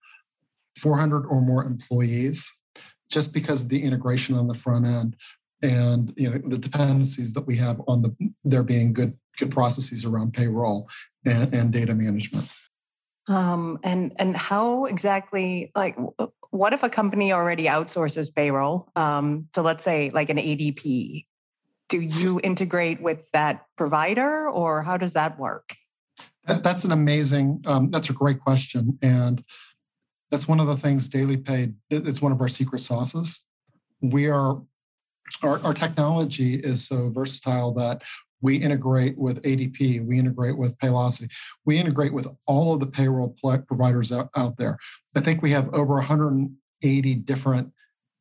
400 0.79 1.25
or 1.25 1.41
more 1.41 1.65
employees, 1.65 2.51
just 3.09 3.33
because 3.33 3.63
of 3.63 3.69
the 3.69 3.81
integration 3.81 4.35
on 4.35 4.47
the 4.47 4.55
front 4.55 4.85
end 4.85 5.15
and 5.61 6.13
you 6.17 6.29
know 6.29 6.37
the 6.45 6.57
dependencies 6.57 7.33
that 7.33 7.45
we 7.45 7.55
have 7.55 7.81
on 7.87 8.01
the 8.01 8.15
there 8.43 8.63
being 8.63 8.93
good 8.93 9.15
good 9.37 9.51
processes 9.51 10.05
around 10.05 10.33
payroll 10.33 10.89
and, 11.25 11.53
and 11.53 11.71
data 11.71 11.93
management. 11.93 12.47
Um, 13.27 13.79
and 13.83 14.13
and 14.17 14.35
how 14.35 14.85
exactly 14.85 15.71
like 15.75 15.95
what 16.49 16.73
if 16.73 16.83
a 16.83 16.89
company 16.89 17.31
already 17.31 17.65
outsources 17.65 18.33
payroll 18.33 18.89
um, 18.95 19.47
to 19.53 19.61
let's 19.61 19.83
say 19.83 20.09
like 20.09 20.29
an 20.29 20.37
ADP? 20.37 21.25
Do 21.89 21.99
you 21.99 22.39
integrate 22.43 23.01
with 23.01 23.29
that 23.31 23.65
provider, 23.77 24.49
or 24.49 24.81
how 24.81 24.97
does 24.97 25.13
that 25.13 25.37
work? 25.37 25.75
That, 26.47 26.63
that's 26.63 26.83
an 26.83 26.91
amazing. 26.91 27.63
Um, 27.65 27.91
that's 27.91 28.09
a 28.09 28.13
great 28.13 28.39
question, 28.39 28.97
and 29.01 29.43
that's 30.29 30.47
one 30.47 30.59
of 30.59 30.67
the 30.67 30.77
things 30.77 31.09
Daily 31.09 31.37
Pay. 31.37 31.73
It's 31.89 32.21
one 32.21 32.31
of 32.31 32.39
our 32.39 32.47
secret 32.47 32.79
sauces. 32.79 33.43
We 34.01 34.29
are 34.29 34.61
our, 35.43 35.59
our 35.63 35.73
technology 35.73 36.55
is 36.55 36.85
so 36.85 37.09
versatile 37.09 37.73
that 37.73 38.01
we 38.41 38.57
integrate 38.57 39.17
with 39.17 39.41
ADP, 39.43 40.05
we 40.05 40.17
integrate 40.17 40.57
with 40.57 40.77
Paylocity, 40.77 41.29
we 41.65 41.77
integrate 41.77 42.13
with 42.13 42.27
all 42.47 42.73
of 42.73 42.79
the 42.79 42.87
payroll 42.87 43.35
providers 43.67 44.11
out, 44.11 44.29
out 44.35 44.57
there. 44.57 44.77
I 45.15 45.21
think 45.21 45.41
we 45.41 45.51
have 45.51 45.73
over 45.73 45.95
180 45.95 47.15
different 47.15 47.71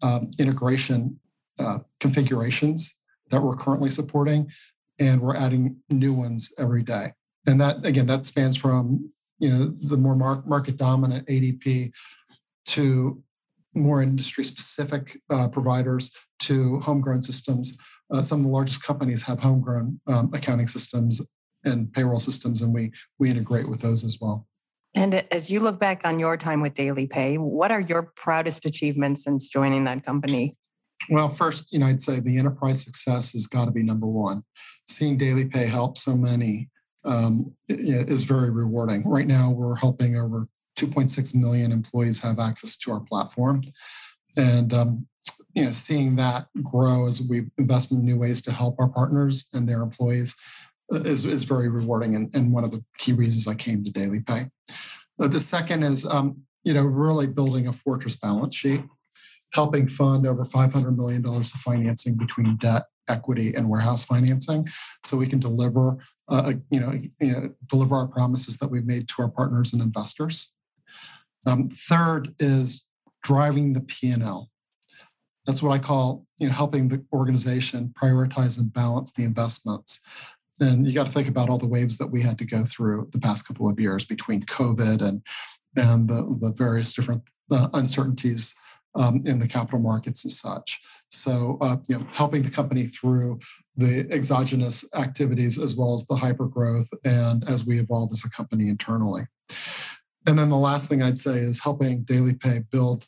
um, 0.02 0.30
integration 0.38 1.18
uh, 1.58 1.78
configurations 1.98 3.00
that 3.30 3.42
we're 3.42 3.56
currently 3.56 3.90
supporting, 3.90 4.50
and 4.98 5.20
we're 5.20 5.36
adding 5.36 5.76
new 5.88 6.12
ones 6.12 6.52
every 6.58 6.82
day. 6.82 7.12
And 7.46 7.60
that 7.60 7.84
again, 7.84 8.06
that 8.06 8.26
spans 8.26 8.56
from 8.56 9.10
you 9.38 9.50
know 9.50 9.74
the 9.82 9.96
more 9.96 10.14
market 10.14 10.76
dominant 10.76 11.26
ADP 11.26 11.92
to 12.66 13.22
more 13.74 14.02
industry 14.02 14.44
specific 14.44 15.20
uh, 15.30 15.48
providers 15.48 16.14
to 16.40 16.80
homegrown 16.80 17.22
systems. 17.22 17.76
Uh, 18.12 18.22
some 18.22 18.40
of 18.40 18.44
the 18.44 18.50
largest 18.50 18.82
companies 18.82 19.22
have 19.22 19.38
homegrown 19.38 20.00
um, 20.06 20.30
accounting 20.34 20.66
systems 20.66 21.20
and 21.64 21.92
payroll 21.92 22.20
systems, 22.20 22.62
and 22.62 22.72
we 22.72 22.90
we 23.18 23.30
integrate 23.30 23.68
with 23.68 23.80
those 23.80 24.04
as 24.04 24.18
well. 24.20 24.46
And 24.94 25.14
as 25.30 25.50
you 25.50 25.60
look 25.60 25.78
back 25.78 26.02
on 26.04 26.18
your 26.18 26.36
time 26.36 26.60
with 26.60 26.74
Daily 26.74 27.06
Pay, 27.06 27.38
what 27.38 27.70
are 27.70 27.80
your 27.80 28.12
proudest 28.16 28.66
achievements 28.66 29.22
since 29.22 29.48
joining 29.48 29.84
that 29.84 30.04
company? 30.04 30.56
Well, 31.08 31.32
first, 31.32 31.72
you 31.72 31.78
know, 31.78 31.86
I'd 31.86 32.02
say 32.02 32.20
the 32.20 32.38
enterprise 32.38 32.82
success 32.82 33.32
has 33.32 33.46
got 33.46 33.66
to 33.66 33.70
be 33.70 33.82
number 33.82 34.06
one. 34.06 34.42
Seeing 34.88 35.16
Daily 35.16 35.44
Pay 35.44 35.66
help 35.66 35.96
so 35.96 36.16
many 36.16 36.68
um, 37.04 37.52
is 37.68 38.24
very 38.24 38.50
rewarding. 38.50 39.08
Right 39.08 39.26
now, 39.26 39.50
we're 39.50 39.76
helping 39.76 40.16
over 40.16 40.46
2.6 40.76 41.34
million 41.34 41.72
employees 41.72 42.18
have 42.18 42.38
access 42.38 42.76
to 42.78 42.92
our 42.92 43.00
platform, 43.00 43.62
and 44.36 44.72
um, 44.74 45.06
you 45.54 45.64
know, 45.64 45.72
seeing 45.72 46.16
that 46.16 46.46
grow 46.62 47.06
as 47.06 47.20
we 47.20 47.46
invest 47.58 47.92
in 47.92 48.04
new 48.04 48.16
ways 48.16 48.40
to 48.42 48.52
help 48.52 48.76
our 48.78 48.88
partners 48.88 49.48
and 49.52 49.68
their 49.68 49.82
employees 49.82 50.36
uh, 50.92 51.00
is, 51.00 51.24
is 51.24 51.44
very 51.44 51.68
rewarding, 51.68 52.16
and, 52.16 52.34
and 52.34 52.52
one 52.52 52.64
of 52.64 52.70
the 52.70 52.82
key 52.98 53.12
reasons 53.12 53.46
I 53.46 53.54
came 53.54 53.84
to 53.84 53.90
Daily 53.90 54.20
Pay. 54.20 54.46
Uh, 55.20 55.28
the 55.28 55.40
second 55.40 55.82
is, 55.82 56.06
um, 56.06 56.36
you 56.64 56.74
know, 56.74 56.84
really 56.84 57.26
building 57.26 57.68
a 57.68 57.72
fortress 57.72 58.16
balance 58.16 58.54
sheet, 58.54 58.82
helping 59.52 59.88
fund 59.88 60.26
over 60.26 60.44
500 60.44 60.96
million 60.96 61.22
dollars 61.22 61.52
of 61.54 61.60
financing 61.60 62.16
between 62.16 62.56
debt 62.56 62.84
equity 63.08 63.54
and 63.54 63.68
warehouse 63.68 64.04
financing 64.04 64.66
so 65.04 65.16
we 65.16 65.26
can 65.26 65.40
deliver 65.40 65.98
uh, 66.30 66.52
you, 66.70 66.80
know, 66.80 66.92
you, 67.20 67.32
know, 67.32 67.50
deliver 67.66 67.96
our 67.96 68.06
promises 68.06 68.56
that 68.58 68.68
we've 68.68 68.86
made 68.86 69.08
to 69.08 69.22
our 69.22 69.28
partners 69.28 69.72
and 69.72 69.82
investors. 69.82 70.52
Um, 71.44 71.68
third 71.68 72.34
is 72.38 72.84
driving 73.22 73.72
the 73.72 73.80
P&L. 73.80 74.48
That's 75.46 75.62
what 75.62 75.72
I 75.72 75.78
call 75.78 76.24
you 76.38 76.48
know, 76.48 76.52
helping 76.52 76.88
the 76.88 77.04
organization 77.12 77.92
prioritize 78.00 78.58
and 78.58 78.72
balance 78.72 79.12
the 79.12 79.24
investments. 79.24 80.00
And 80.60 80.86
you 80.86 80.92
got 80.92 81.06
to 81.06 81.12
think 81.12 81.28
about 81.28 81.48
all 81.48 81.58
the 81.58 81.66
waves 81.66 81.96
that 81.98 82.06
we 82.06 82.20
had 82.20 82.38
to 82.38 82.44
go 82.44 82.64
through 82.64 83.08
the 83.12 83.18
past 83.18 83.46
couple 83.46 83.68
of 83.68 83.80
years 83.80 84.04
between 84.04 84.42
COVID 84.42 85.02
and 85.02 85.22
and 85.76 86.08
the, 86.08 86.36
the 86.40 86.52
various 86.52 86.92
different 86.92 87.22
uh, 87.52 87.68
uncertainties 87.74 88.54
um, 88.96 89.20
in 89.24 89.38
the 89.38 89.46
capital 89.46 89.78
markets 89.78 90.24
and 90.24 90.32
such. 90.32 90.80
So, 91.08 91.58
uh, 91.60 91.76
you 91.88 91.98
know, 91.98 92.06
helping 92.12 92.42
the 92.42 92.50
company 92.50 92.86
through 92.86 93.40
the 93.76 94.06
exogenous 94.10 94.84
activities 94.94 95.58
as 95.58 95.74
well 95.76 95.94
as 95.94 96.06
the 96.06 96.14
hyper 96.14 96.46
growth 96.46 96.88
and 97.04 97.48
as 97.48 97.64
we 97.64 97.78
evolve 97.78 98.10
as 98.12 98.24
a 98.24 98.30
company 98.30 98.68
internally. 98.68 99.26
And 100.26 100.38
then 100.38 100.48
the 100.48 100.56
last 100.56 100.88
thing 100.88 101.02
I'd 101.02 101.18
say 101.18 101.38
is 101.38 101.60
helping 101.60 102.02
Daily 102.02 102.34
Pay 102.34 102.64
build 102.70 103.06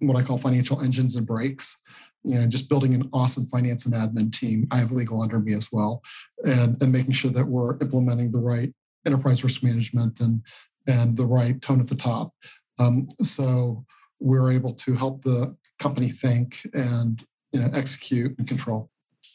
what 0.00 0.16
I 0.16 0.22
call 0.22 0.38
financial 0.38 0.80
engines 0.80 1.16
and 1.16 1.26
brakes. 1.26 1.80
You 2.22 2.38
know, 2.38 2.46
just 2.46 2.68
building 2.68 2.94
an 2.94 3.08
awesome 3.12 3.46
finance 3.46 3.86
and 3.86 3.94
admin 3.94 4.32
team. 4.32 4.66
I 4.70 4.78
have 4.78 4.92
legal 4.92 5.22
under 5.22 5.38
me 5.38 5.54
as 5.54 5.68
well, 5.72 6.02
and 6.44 6.76
and 6.82 6.92
making 6.92 7.12
sure 7.12 7.30
that 7.30 7.46
we're 7.46 7.78
implementing 7.78 8.30
the 8.30 8.38
right 8.38 8.72
enterprise 9.06 9.42
risk 9.42 9.62
management 9.62 10.20
and 10.20 10.42
and 10.86 11.16
the 11.16 11.24
right 11.24 11.60
tone 11.62 11.80
at 11.80 11.88
the 11.88 11.94
top. 11.94 12.34
Um, 12.78 13.08
so 13.22 13.84
we're 14.18 14.52
able 14.52 14.74
to 14.74 14.94
help 14.94 15.22
the 15.22 15.56
company 15.78 16.10
think 16.10 16.60
and 16.74 17.24
you 17.52 17.60
know 17.60 17.70
execute 17.72 18.36
and 18.38 18.46
control. 18.46 18.90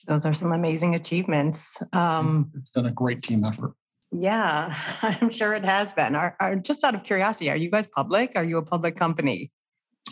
Those 0.07 0.25
are 0.25 0.33
some 0.33 0.51
amazing 0.51 0.93
achievements. 0.93 1.81
Um, 1.91 2.51
it's 2.55 2.69
been 2.69 2.85
a 2.85 2.91
great 2.91 3.23
team 3.23 3.43
effort. 3.43 3.73
Yeah, 4.11 4.75
I'm 5.01 5.29
sure 5.29 5.53
it 5.53 5.65
has 5.65 5.93
been. 5.93 6.15
Are, 6.15 6.35
are, 6.39 6.55
just 6.55 6.83
out 6.83 6.95
of 6.95 7.03
curiosity, 7.03 7.49
are 7.49 7.57
you 7.57 7.69
guys 7.69 7.87
public? 7.87 8.33
Are 8.35 8.43
you 8.43 8.57
a 8.57 8.63
public 8.63 8.95
company? 8.95 9.51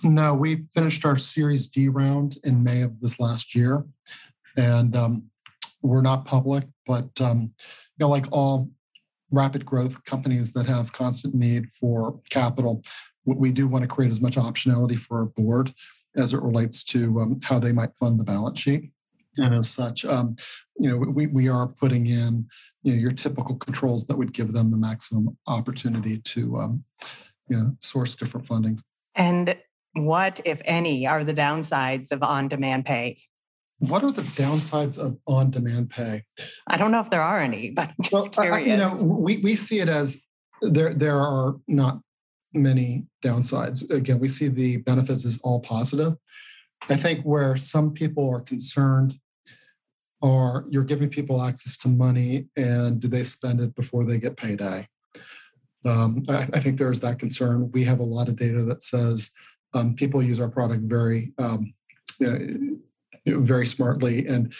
No, 0.01 0.33
we 0.33 0.65
finished 0.73 1.05
our 1.05 1.17
Series 1.17 1.67
D 1.67 1.87
round 1.87 2.39
in 2.43 2.63
May 2.63 2.81
of 2.81 2.99
this 2.99 3.19
last 3.19 3.53
year, 3.53 3.85
and 4.57 4.95
um, 4.95 5.23
we're 5.81 6.01
not 6.01 6.25
public. 6.25 6.65
But 6.87 7.09
um, 7.21 7.53
you 7.97 7.99
know, 7.99 8.09
like 8.09 8.25
all 8.31 8.69
rapid 9.31 9.65
growth 9.65 10.03
companies 10.05 10.53
that 10.53 10.65
have 10.65 10.93
constant 10.93 11.35
need 11.35 11.67
for 11.79 12.19
capital, 12.29 12.83
we 13.25 13.51
do 13.51 13.67
want 13.67 13.83
to 13.83 13.87
create 13.87 14.11
as 14.11 14.21
much 14.21 14.35
optionality 14.35 14.97
for 14.97 15.19
our 15.19 15.25
board 15.25 15.73
as 16.15 16.33
it 16.33 16.41
relates 16.41 16.83
to 16.83 17.19
um, 17.19 17.39
how 17.43 17.59
they 17.59 17.71
might 17.71 17.95
fund 17.97 18.19
the 18.19 18.23
balance 18.23 18.59
sheet. 18.59 18.91
And 19.37 19.53
as 19.55 19.69
such, 19.69 20.05
um, 20.05 20.35
you 20.77 20.89
know, 20.89 20.97
we, 20.97 21.27
we 21.27 21.47
are 21.49 21.67
putting 21.67 22.05
in 22.05 22.47
you 22.83 22.93
know, 22.93 22.99
your 22.99 23.11
typical 23.11 23.55
controls 23.55 24.05
that 24.05 24.17
would 24.17 24.33
give 24.33 24.51
them 24.51 24.69
the 24.69 24.77
maximum 24.77 25.35
opportunity 25.47 26.19
to 26.19 26.57
um, 26.57 26.83
you 27.47 27.57
know, 27.57 27.75
source 27.79 28.15
different 28.15 28.45
fundings. 28.45 28.81
And 29.15 29.57
what, 29.93 30.41
if 30.45 30.61
any, 30.65 31.07
are 31.07 31.23
the 31.23 31.33
downsides 31.33 32.11
of 32.11 32.23
on-demand 32.23 32.85
pay? 32.85 33.19
What 33.79 34.03
are 34.03 34.11
the 34.11 34.21
downsides 34.21 34.97
of 34.97 35.17
on-demand 35.27 35.89
pay? 35.89 36.23
I 36.67 36.77
don't 36.77 36.91
know 36.91 36.99
if 36.99 37.09
there 37.09 37.21
are 37.21 37.41
any, 37.41 37.71
but 37.75 37.89
I'm 37.89 37.95
just 38.01 38.13
well, 38.13 38.29
curious. 38.29 38.67
you 38.67 38.77
know, 38.77 39.15
we, 39.15 39.37
we 39.37 39.55
see 39.55 39.79
it 39.79 39.89
as 39.89 40.23
there 40.61 40.93
there 40.93 41.19
are 41.19 41.55
not 41.67 41.99
many 42.53 43.05
downsides. 43.23 43.89
Again, 43.89 44.19
we 44.19 44.29
see 44.29 44.47
the 44.47 44.77
benefits 44.77 45.25
as 45.25 45.39
all 45.43 45.59
positive. 45.59 46.15
I 46.89 46.95
think 46.95 47.23
where 47.23 47.55
some 47.55 47.91
people 47.91 48.29
are 48.29 48.41
concerned 48.41 49.19
are 50.21 50.65
you're 50.69 50.83
giving 50.83 51.09
people 51.09 51.41
access 51.41 51.75
to 51.77 51.89
money 51.89 52.47
and 52.55 52.99
do 52.99 53.07
they 53.07 53.23
spend 53.23 53.59
it 53.59 53.75
before 53.75 54.05
they 54.05 54.17
get 54.17 54.37
payday? 54.37 54.87
Um, 55.85 56.23
I, 56.29 56.47
I, 56.53 56.59
think 56.61 56.77
there's 56.77 57.01
that 57.01 57.19
concern. 57.19 57.69
We 57.73 57.83
have 57.83 57.99
a 57.99 58.03
lot 58.03 58.29
of 58.29 58.37
data 58.37 58.63
that 58.63 58.81
says 58.81 59.31
um, 59.73 59.95
people 59.95 60.21
use 60.21 60.39
our 60.39 60.49
product 60.49 60.83
very, 60.83 61.33
um, 61.37 61.73
you 62.19 62.81
know, 63.25 63.39
very 63.41 63.65
smartly, 63.65 64.27
and 64.27 64.53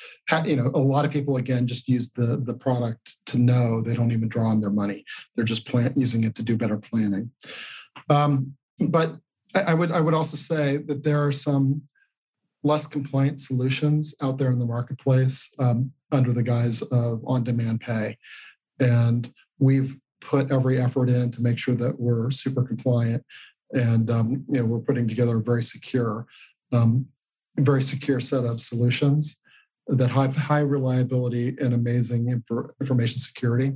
you 0.45 0.55
know, 0.55 0.71
a 0.73 0.79
lot 0.79 1.05
of 1.05 1.11
people 1.11 1.37
again 1.37 1.67
just 1.67 1.87
use 1.87 2.11
the 2.11 2.41
the 2.45 2.53
product 2.53 3.17
to 3.25 3.37
know 3.37 3.81
they 3.81 3.93
don't 3.93 4.11
even 4.11 4.29
draw 4.29 4.49
on 4.49 4.61
their 4.61 4.69
money. 4.69 5.03
They're 5.35 5.45
just 5.45 5.67
plan- 5.67 5.93
using 5.95 6.23
it 6.23 6.35
to 6.35 6.43
do 6.43 6.55
better 6.55 6.77
planning. 6.77 7.29
Um, 8.09 8.55
but 8.79 9.17
I, 9.55 9.61
I 9.61 9.73
would 9.73 9.91
I 9.91 10.01
would 10.01 10.13
also 10.13 10.37
say 10.37 10.77
that 10.77 11.03
there 11.03 11.23
are 11.23 11.31
some 11.31 11.81
less 12.63 12.87
compliant 12.87 13.41
solutions 13.41 14.15
out 14.21 14.37
there 14.37 14.51
in 14.51 14.59
the 14.59 14.65
marketplace 14.65 15.53
um, 15.59 15.91
under 16.13 16.31
the 16.31 16.43
guise 16.43 16.81
of 16.83 17.21
on-demand 17.25 17.81
pay, 17.81 18.17
and 18.79 19.31
we've 19.59 19.97
put 20.21 20.51
every 20.51 20.79
effort 20.81 21.09
in 21.09 21.29
to 21.31 21.41
make 21.41 21.57
sure 21.57 21.75
that 21.75 21.99
we're 21.99 22.31
super 22.31 22.63
compliant, 22.63 23.23
and 23.73 24.09
um, 24.09 24.43
you 24.49 24.59
know 24.59 24.65
we're 24.65 24.79
putting 24.79 25.07
together 25.07 25.37
a 25.37 25.41
very 25.41 25.63
secure, 25.63 26.25
um, 26.71 27.05
very 27.57 27.81
secure 27.81 28.19
set 28.19 28.45
of 28.45 28.61
solutions 28.61 29.37
that 29.87 30.09
have 30.09 30.35
high 30.35 30.61
reliability 30.61 31.55
and 31.59 31.73
amazing 31.73 32.43
information 32.81 33.19
security. 33.19 33.73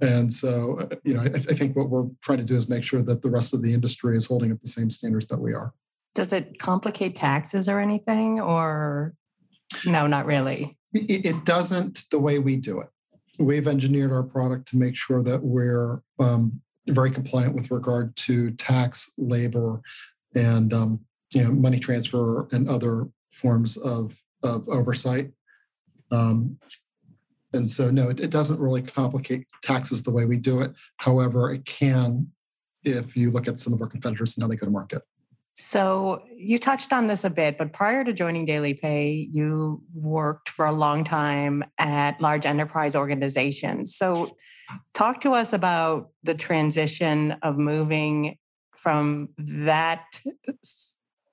And 0.00 0.32
so, 0.32 0.88
you 1.04 1.14
know, 1.14 1.22
I, 1.22 1.26
I, 1.26 1.38
think 1.38 1.76
what 1.76 1.88
we're 1.88 2.06
trying 2.20 2.38
to 2.38 2.44
do 2.44 2.56
is 2.56 2.68
make 2.68 2.82
sure 2.82 3.02
that 3.02 3.22
the 3.22 3.30
rest 3.30 3.54
of 3.54 3.62
the 3.62 3.72
industry 3.72 4.16
is 4.16 4.26
holding 4.26 4.52
up 4.52 4.60
the 4.60 4.68
same 4.68 4.90
standards 4.90 5.26
that 5.28 5.38
we 5.38 5.54
are. 5.54 5.72
Does 6.14 6.32
it 6.32 6.58
complicate 6.58 7.16
taxes 7.16 7.68
or 7.68 7.78
anything, 7.78 8.40
or 8.40 9.14
no, 9.86 10.06
not 10.06 10.26
really? 10.26 10.76
It, 10.92 11.26
it 11.26 11.44
doesn't 11.44 12.04
the 12.10 12.18
way 12.18 12.38
we 12.38 12.56
do 12.56 12.80
it. 12.80 12.88
We've 13.38 13.66
engineered 13.66 14.12
our 14.12 14.22
product 14.22 14.68
to 14.68 14.76
make 14.76 14.94
sure 14.94 15.22
that 15.22 15.42
we're 15.42 16.00
um, 16.20 16.60
very 16.88 17.10
compliant 17.10 17.54
with 17.54 17.70
regard 17.70 18.14
to 18.16 18.50
tax, 18.52 19.12
labor, 19.16 19.80
and 20.34 20.72
um, 20.72 21.00
you 21.32 21.42
know, 21.42 21.50
money 21.50 21.78
transfer 21.78 22.48
and 22.52 22.68
other 22.68 23.08
forms 23.32 23.76
of, 23.76 24.20
of 24.42 24.68
oversight. 24.68 25.30
Um, 26.10 26.58
and 27.52 27.68
so, 27.68 27.90
no, 27.90 28.10
it, 28.10 28.20
it 28.20 28.30
doesn't 28.30 28.60
really 28.60 28.82
complicate 28.82 29.46
taxes 29.62 30.02
the 30.02 30.10
way 30.10 30.24
we 30.24 30.36
do 30.36 30.60
it. 30.60 30.72
However, 30.96 31.52
it 31.52 31.64
can 31.64 32.30
if 32.82 33.16
you 33.16 33.30
look 33.30 33.48
at 33.48 33.58
some 33.58 33.72
of 33.72 33.80
our 33.80 33.88
competitors 33.88 34.36
and 34.36 34.42
how 34.42 34.48
they 34.48 34.56
go 34.56 34.66
to 34.66 34.72
market. 34.72 35.02
So 35.56 36.22
you 36.36 36.58
touched 36.58 36.92
on 36.92 37.06
this 37.06 37.22
a 37.22 37.30
bit, 37.30 37.58
but 37.58 37.72
prior 37.72 38.02
to 38.02 38.12
joining 38.12 38.44
Daily 38.44 38.74
Pay, 38.74 39.28
you 39.30 39.80
worked 39.94 40.48
for 40.48 40.66
a 40.66 40.72
long 40.72 41.04
time 41.04 41.62
at 41.78 42.20
large 42.20 42.44
enterprise 42.44 42.96
organizations. 42.96 43.94
So 43.94 44.36
talk 44.94 45.20
to 45.20 45.32
us 45.32 45.52
about 45.52 46.08
the 46.24 46.34
transition 46.34 47.36
of 47.42 47.56
moving 47.56 48.36
from 48.74 49.28
that 49.38 50.20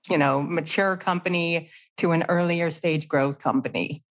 you 0.10 0.18
know 0.18 0.42
mature 0.42 0.98
company 0.98 1.70
to 1.98 2.12
an 2.12 2.24
earlier 2.30 2.70
stage 2.70 3.08
growth 3.08 3.40
company 3.40 4.04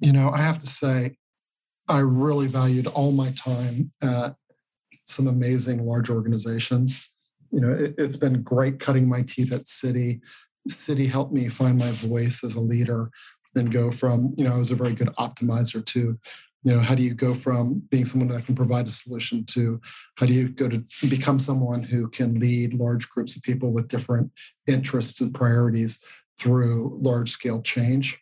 you 0.00 0.12
know 0.12 0.30
i 0.30 0.38
have 0.38 0.58
to 0.58 0.66
say 0.66 1.16
i 1.88 1.98
really 1.98 2.46
valued 2.46 2.86
all 2.88 3.12
my 3.12 3.30
time 3.32 3.90
at 4.02 4.34
some 5.04 5.26
amazing 5.26 5.84
large 5.84 6.10
organizations 6.10 7.10
you 7.56 7.62
know 7.62 7.72
it, 7.72 7.98
has 7.98 8.18
been 8.18 8.42
great 8.42 8.78
cutting 8.78 9.08
my 9.08 9.22
teeth 9.22 9.50
at 9.50 9.64
Citi. 9.64 10.20
Citi 10.68 11.10
helped 11.10 11.32
me 11.32 11.48
find 11.48 11.78
my 11.78 11.90
voice 11.92 12.44
as 12.44 12.54
a 12.54 12.60
leader 12.60 13.10
and 13.54 13.72
go 13.72 13.90
from 13.90 14.34
you 14.36 14.44
know 14.44 14.52
i 14.52 14.58
was 14.58 14.70
a 14.70 14.74
very 14.76 14.92
good 14.92 15.08
optimizer 15.18 15.84
to 15.86 16.18
you 16.64 16.72
know 16.74 16.80
how 16.80 16.94
do 16.94 17.02
you 17.02 17.14
go 17.14 17.32
from 17.32 17.82
being 17.90 18.04
someone 18.04 18.28
that 18.28 18.44
can 18.44 18.54
provide 18.54 18.86
a 18.86 18.90
solution 18.90 19.42
to 19.44 19.80
how 20.16 20.26
do 20.26 20.34
you 20.34 20.48
go 20.50 20.68
to 20.68 20.84
become 21.08 21.38
someone 21.38 21.82
who 21.82 22.08
can 22.08 22.38
lead 22.38 22.74
large 22.74 23.08
groups 23.08 23.34
of 23.34 23.42
people 23.42 23.72
with 23.72 23.88
different 23.88 24.30
interests 24.66 25.22
and 25.22 25.32
priorities 25.32 26.04
through 26.38 26.98
large 27.00 27.30
scale 27.30 27.62
change? 27.62 28.18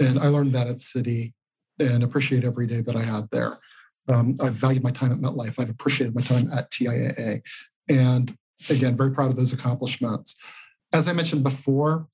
And 0.00 0.18
i 0.18 0.26
learned 0.26 0.52
that 0.54 0.66
at 0.66 0.78
Citi 0.78 1.32
and 1.78 2.02
appreciate 2.02 2.44
every 2.44 2.66
day 2.66 2.80
that 2.80 2.96
i 2.96 3.02
had 3.02 3.28
there. 3.30 3.58
Um, 4.08 4.34
i've 4.40 4.54
valued 4.54 4.82
my 4.82 4.90
time 4.90 5.12
at 5.12 5.18
metlife. 5.18 5.60
I've 5.60 5.70
appreciated 5.70 6.16
my 6.16 6.22
time 6.22 6.50
at 6.52 6.70
tiaa 6.72 7.40
and 7.88 8.36
again 8.70 8.96
very 8.96 9.10
proud 9.10 9.30
of 9.30 9.36
those 9.36 9.52
accomplishments 9.52 10.36
as 10.92 11.08
i 11.08 11.12
mentioned 11.12 11.42
before 11.42 12.06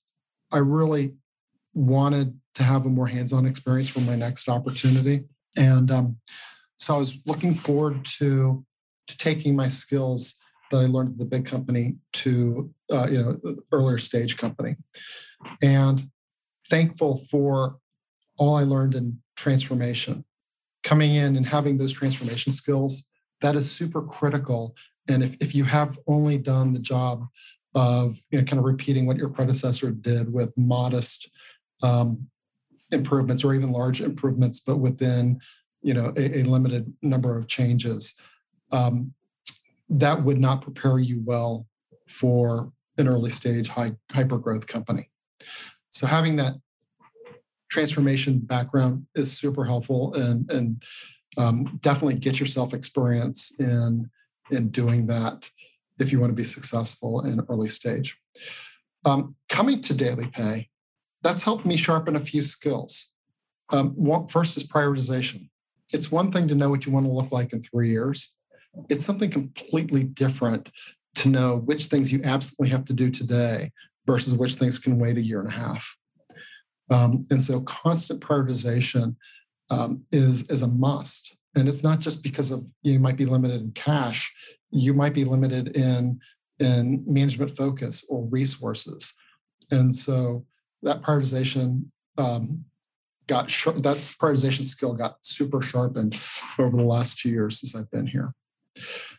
i 0.53 0.59
really 0.59 1.15
wanted 1.75 2.39
to 2.55 2.63
have 2.63 2.87
a 2.87 2.89
more 2.89 3.07
hands-on 3.07 3.47
experience 3.47 3.89
for 3.89 4.01
my 4.01 4.15
next 4.15 4.49
opportunity 4.49 5.25
and 5.57 5.91
um, 5.91 6.17
so 6.77 6.95
I 6.95 6.99
was 6.99 7.19
looking 7.27 7.55
forward 7.55 8.05
to, 8.19 8.65
to 9.09 9.17
taking 9.17 9.55
my 9.55 9.69
skills 9.69 10.37
that 10.71 10.79
I 10.79 10.87
learned 10.87 11.11
at 11.11 11.19
the 11.19 11.25
big 11.25 11.47
company 11.47 11.97
to 12.15 12.73
uh, 12.91 13.07
you 13.11 13.23
know 13.23 13.57
earlier 13.71 13.99
stage 13.99 14.37
company, 14.37 14.77
and 15.63 16.09
thankful 16.69 17.25
for 17.31 17.77
all 18.39 18.57
I 18.57 18.63
learned 18.63 18.95
in 18.95 19.21
transformation. 19.37 20.25
Coming 20.83 21.15
in 21.15 21.37
and 21.37 21.47
having 21.47 21.79
those 21.79 21.93
transformation 21.93 22.53
skills 22.53 23.09
that 23.41 23.55
is 23.57 23.71
super 23.71 24.03
critical. 24.03 24.75
And 25.09 25.23
if, 25.23 25.37
if 25.41 25.55
you 25.55 25.65
have 25.65 25.99
only 26.07 26.39
done 26.39 26.73
the 26.73 26.79
job 26.79 27.27
of 27.75 28.21
you 28.31 28.39
know, 28.39 28.45
kind 28.45 28.59
of 28.59 28.65
repeating 28.65 29.07
what 29.07 29.17
your 29.17 29.29
predecessor 29.29 29.91
did 29.91 30.33
with 30.33 30.57
modest 30.57 31.31
um, 31.83 32.29
improvements 32.93 33.45
or 33.45 33.55
even 33.55 33.73
large 33.73 34.01
improvements, 34.01 34.61
but 34.61 34.77
within 34.77 35.41
you 35.83 35.95
know 35.95 36.13
a, 36.17 36.41
a 36.41 36.43
limited 36.45 36.93
number 37.03 37.37
of 37.37 37.47
changes. 37.47 38.15
Um, 38.73 39.13
that 39.91 40.23
would 40.23 40.39
not 40.39 40.63
prepare 40.63 40.99
you 40.99 41.23
well 41.25 41.67
for 42.09 42.73
an 42.97 43.07
early 43.07 43.31
stage 43.31 43.69
high 43.69 43.93
hyper 44.11 44.39
growth 44.39 44.67
company. 44.67 45.11
So 45.91 46.07
having 46.07 46.37
that 46.37 46.55
transformation 47.71 48.39
background 48.39 49.07
is 49.15 49.37
super 49.37 49.65
helpful 49.65 50.15
and 50.15 50.51
and 50.51 50.83
um, 51.37 51.79
definitely 51.83 52.19
get 52.19 52.39
yourself 52.39 52.75
experience 52.75 53.53
in 53.59 54.09
in 54.51 54.69
doing 54.69 55.07
that 55.07 55.51
if 55.99 56.13
you 56.13 56.21
want 56.21 56.31
to 56.31 56.37
be 56.37 56.45
successful 56.45 57.25
in 57.25 57.41
early 57.49 57.69
stage. 57.69 58.17
Um, 59.05 59.37
coming 59.49 59.81
to 59.83 59.95
daily 59.95 60.27
pay, 60.29 60.69
that's 61.23 61.43
helped 61.43 61.65
me 61.65 61.77
sharpen 61.77 62.17
a 62.17 62.21
few 62.21 62.43
skills. 62.43 63.13
Um, 63.71 63.91
one, 63.91 64.27
first 64.27 64.57
is 64.57 64.65
prioritization. 64.65 65.49
It's 65.93 66.11
one 66.11 66.33
thing 66.33 66.49
to 66.49 66.55
know 66.55 66.71
what 66.71 66.87
you 66.87 66.93
want 66.93 67.07
to 67.07 67.13
look 67.13 67.33
like 67.33 67.53
in 67.53 67.63
three 67.63 67.91
years. 67.91 68.35
It's 68.89 69.05
something 69.05 69.31
completely 69.31 70.05
different 70.05 70.71
to 71.17 71.29
know 71.29 71.59
which 71.59 71.87
things 71.87 72.13
you 72.13 72.21
absolutely 72.25 72.71
have 72.71 72.85
to 72.87 72.93
do 72.93 73.11
today 73.11 73.71
versus 74.07 74.35
which 74.35 74.57
things 74.57 74.79
can 74.79 74.99
wait 74.99 75.17
a 75.17 75.23
year 75.23 75.41
and 75.41 75.49
a 75.49 75.57
half. 75.57 75.97
Um, 76.91 77.23
and 77.31 77.43
so 77.43 77.61
constant 77.61 78.21
prioritization 78.21 79.17
um, 79.71 80.03
is, 80.13 80.51
is 80.51 80.63
a 80.63 80.67
must. 80.67 81.37
And 81.57 81.69
it's 81.69 81.83
not 81.83 82.01
just 82.01 82.23
because 82.23 82.51
of 82.51 82.65
you 82.83 82.99
might 82.99 83.17
be 83.17 83.27
limited 83.27 83.61
in 83.63 83.71
cash, 83.73 84.33
you 84.71 84.93
might 84.93 85.15
be 85.15 85.25
limited 85.25 85.77
in, 85.77 86.21
in 86.59 87.05
management 87.07 87.57
focus 87.57 88.05
or 88.09 88.25
resources. 88.25 89.13
And 89.71 89.95
so 89.95 90.45
that 90.83 91.03
prioritization 91.03 91.85
um, 92.19 92.65
got 93.27 93.49
that 93.49 93.99
prioritization 94.21 94.65
skill 94.65 94.95
got 94.95 95.17
super 95.23 95.63
sharpened 95.63 96.19
over 96.59 96.77
the 96.77 96.83
last 96.83 97.19
two 97.19 97.31
years 97.31 97.61
since 97.61 97.75
I've 97.75 97.91
been 97.91 98.07
here. 98.07 98.35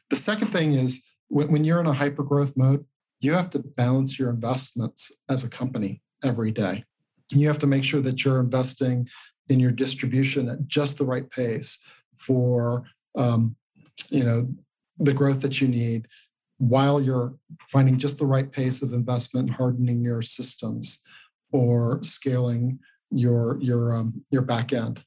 The 0.10 0.15
second 0.17 0.52
thing 0.52 0.74
is 0.74 1.10
when, 1.30 1.52
when 1.52 1.63
you're 1.63 1.80
in 1.80 1.88
a 1.88 1.93
hyper 1.93 2.24
growth 2.24 2.54
mode, 2.56 2.86
you 3.19 3.34
have 3.34 3.50
to 3.52 3.60
balance 3.60 4.19
your 4.19 4.30
investments 4.30 5.12
as 5.30 5.43
a 5.43 5.50
company 5.50 6.02
every 6.24 6.52
day. 6.52 6.84
You 7.32 7.48
have 7.48 7.60
to 7.60 7.67
make 7.67 7.84
sure 7.84 8.02
that 8.02 8.24
you're 8.24 8.39
investing 8.39 9.08
in 9.50 9.60
your 9.60 9.71
distribution 9.71 10.50
at 10.50 10.67
just 10.67 10.98
the 10.98 11.06
right 11.06 11.30
pace 11.32 11.80
for 12.17 12.84
um, 13.15 13.56
you 14.10 14.23
know 14.23 14.47
the 14.99 15.13
growth 15.13 15.41
that 15.41 15.62
you 15.62 15.67
need 15.67 16.08
while 16.58 17.01
you're 17.01 17.34
finding 17.67 17.97
just 17.97 18.17
the 18.17 18.25
right 18.25 18.51
pace 18.51 18.82
of 18.82 18.93
investment 18.93 19.49
hardening 19.49 20.04
your 20.04 20.21
systems 20.21 21.01
or 21.51 22.01
scaling 22.01 22.80
your 23.12 23.58
your 23.62 23.95
um, 23.95 24.23
your 24.32 24.41
back 24.41 24.73
end. 24.73 25.04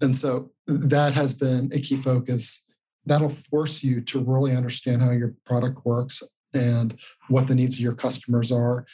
And 0.00 0.14
so 0.14 0.50
that 0.66 1.14
has 1.14 1.32
been 1.32 1.70
a 1.72 1.80
key 1.80 1.96
focus. 1.96 2.66
That'll 3.06 3.36
force 3.50 3.82
you 3.82 4.00
to 4.02 4.20
really 4.20 4.54
understand 4.54 5.02
how 5.02 5.12
your 5.12 5.34
product 5.44 5.84
works 5.86 6.22
and 6.52 6.98
what 7.28 7.46
the 7.46 7.54
needs 7.54 7.74
of 7.74 7.80
your 7.80 7.94
customers 7.94 8.50
are. 8.50 8.84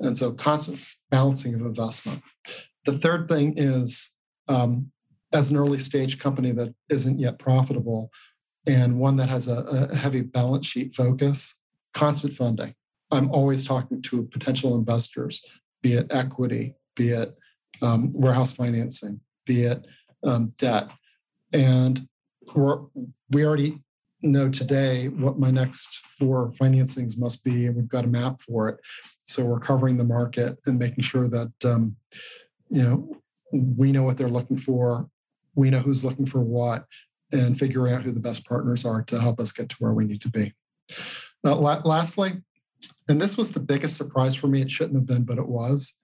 And 0.00 0.16
so 0.16 0.32
constant 0.32 0.80
balancing 1.10 1.54
of 1.54 1.60
investment. 1.60 2.22
The 2.86 2.98
third 2.98 3.28
thing 3.28 3.54
is 3.56 4.14
um, 4.48 4.90
as 5.32 5.50
an 5.50 5.56
early 5.56 5.78
stage 5.78 6.18
company 6.18 6.52
that 6.52 6.74
isn't 6.88 7.18
yet 7.18 7.38
profitable 7.38 8.10
and 8.66 8.98
one 8.98 9.16
that 9.16 9.28
has 9.28 9.48
a, 9.48 9.88
a 9.90 9.94
heavy 9.94 10.22
balance 10.22 10.66
sheet 10.66 10.94
focus, 10.94 11.60
constant 11.94 12.34
funding. 12.34 12.74
I'm 13.10 13.30
always 13.30 13.64
talking 13.64 14.02
to 14.02 14.24
potential 14.24 14.76
investors 14.76 15.42
be 15.82 15.94
it 15.94 16.06
equity, 16.10 16.74
be 16.96 17.10
it 17.10 17.36
um, 17.82 18.12
warehouse 18.12 18.52
financing, 18.52 19.20
be 19.46 19.62
it 19.62 19.86
um, 20.24 20.52
debt. 20.58 20.88
And 21.52 22.06
we're, 22.54 22.80
we 23.30 23.44
already 23.44 23.80
know 24.22 24.48
today 24.48 25.08
what 25.08 25.38
my 25.38 25.50
next 25.50 26.00
four 26.18 26.50
financings 26.52 27.18
must 27.18 27.44
be, 27.44 27.66
and 27.66 27.76
we've 27.76 27.88
got 27.88 28.04
a 28.04 28.08
map 28.08 28.40
for 28.40 28.68
it. 28.68 28.80
So 29.22 29.44
we're 29.44 29.60
covering 29.60 29.96
the 29.96 30.04
market 30.04 30.58
and 30.66 30.78
making 30.78 31.04
sure 31.04 31.28
that 31.28 31.52
um, 31.64 31.94
you 32.70 32.82
know 32.82 33.16
we 33.52 33.92
know 33.92 34.02
what 34.02 34.16
they're 34.16 34.28
looking 34.28 34.58
for, 34.58 35.08
we 35.58 35.70
know 35.70 35.80
who's 35.80 36.04
looking 36.04 36.24
for 36.24 36.40
what, 36.40 36.86
and 37.32 37.58
figuring 37.58 37.92
out 37.92 38.02
who 38.02 38.12
the 38.12 38.20
best 38.20 38.46
partners 38.46 38.84
are 38.84 39.02
to 39.02 39.20
help 39.20 39.40
us 39.40 39.50
get 39.50 39.68
to 39.68 39.76
where 39.80 39.92
we 39.92 40.04
need 40.04 40.22
to 40.22 40.30
be. 40.30 40.54
Uh, 41.44 41.56
la- 41.56 41.82
lastly, 41.84 42.32
and 43.08 43.20
this 43.20 43.36
was 43.36 43.50
the 43.50 43.60
biggest 43.60 43.96
surprise 43.96 44.36
for 44.36 44.46
me. 44.46 44.62
It 44.62 44.70
shouldn't 44.70 44.94
have 44.94 45.06
been, 45.06 45.24
but 45.24 45.38
it 45.38 45.46
was. 45.46 45.94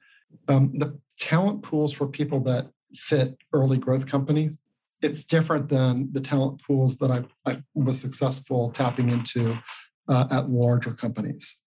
Um, 0.49 0.73
the 0.79 0.99
talent 1.19 1.63
pools 1.63 1.93
for 1.93 2.09
people 2.09 2.41
that 2.41 2.69
fit 2.97 3.37
early 3.53 3.79
growth 3.79 4.07
companies, 4.07 4.59
it's 5.03 5.23
different 5.23 5.69
than 5.69 6.09
the 6.13 6.21
talent 6.21 6.61
pools 6.67 6.99
that 6.99 7.13
I, 7.13 7.25
I 7.49 7.63
was 7.75 8.01
successful 8.01 8.71
tapping 8.73 9.11
into 9.11 9.57
uh, 10.09 10.27
at 10.33 10.51
larger 10.51 10.95
companies. 10.95 11.59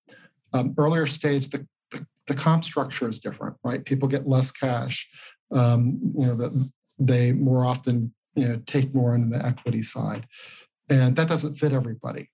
Um, 0.52 0.76
earlier 0.78 1.08
stage, 1.08 1.50
the, 1.50 1.66
the, 1.92 2.06
the, 2.28 2.36
comp 2.36 2.64
structure 2.64 3.08
is 3.08 3.20
different, 3.20 3.56
right? 3.64 3.84
People 3.84 4.08
get 4.08 4.28
less 4.28 4.52
cash. 4.52 5.10
Um, 5.52 6.00
you 6.18 6.26
know, 6.26 6.36
that 6.36 6.70
they 7.00 7.34
more 7.34 7.66
often 7.66 8.14
you 8.36 8.48
know 8.48 8.62
take 8.66 8.94
more 8.94 9.14
on 9.14 9.30
the 9.30 9.46
equity 9.46 9.84
side, 9.84 10.28
and 10.90 11.16
that 11.16 11.28
doesn't 11.28 11.56
fit 11.56 11.74
everybody. 11.74 12.30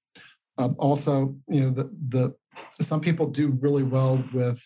Um, 0.58 0.76
also, 0.78 1.36
you 1.48 1.62
know, 1.62 1.70
the 1.72 1.92
the 2.10 2.36
some 2.82 3.02
people 3.02 3.28
do 3.28 3.58
really 3.62 3.84
well 3.84 4.24
with 4.34 4.62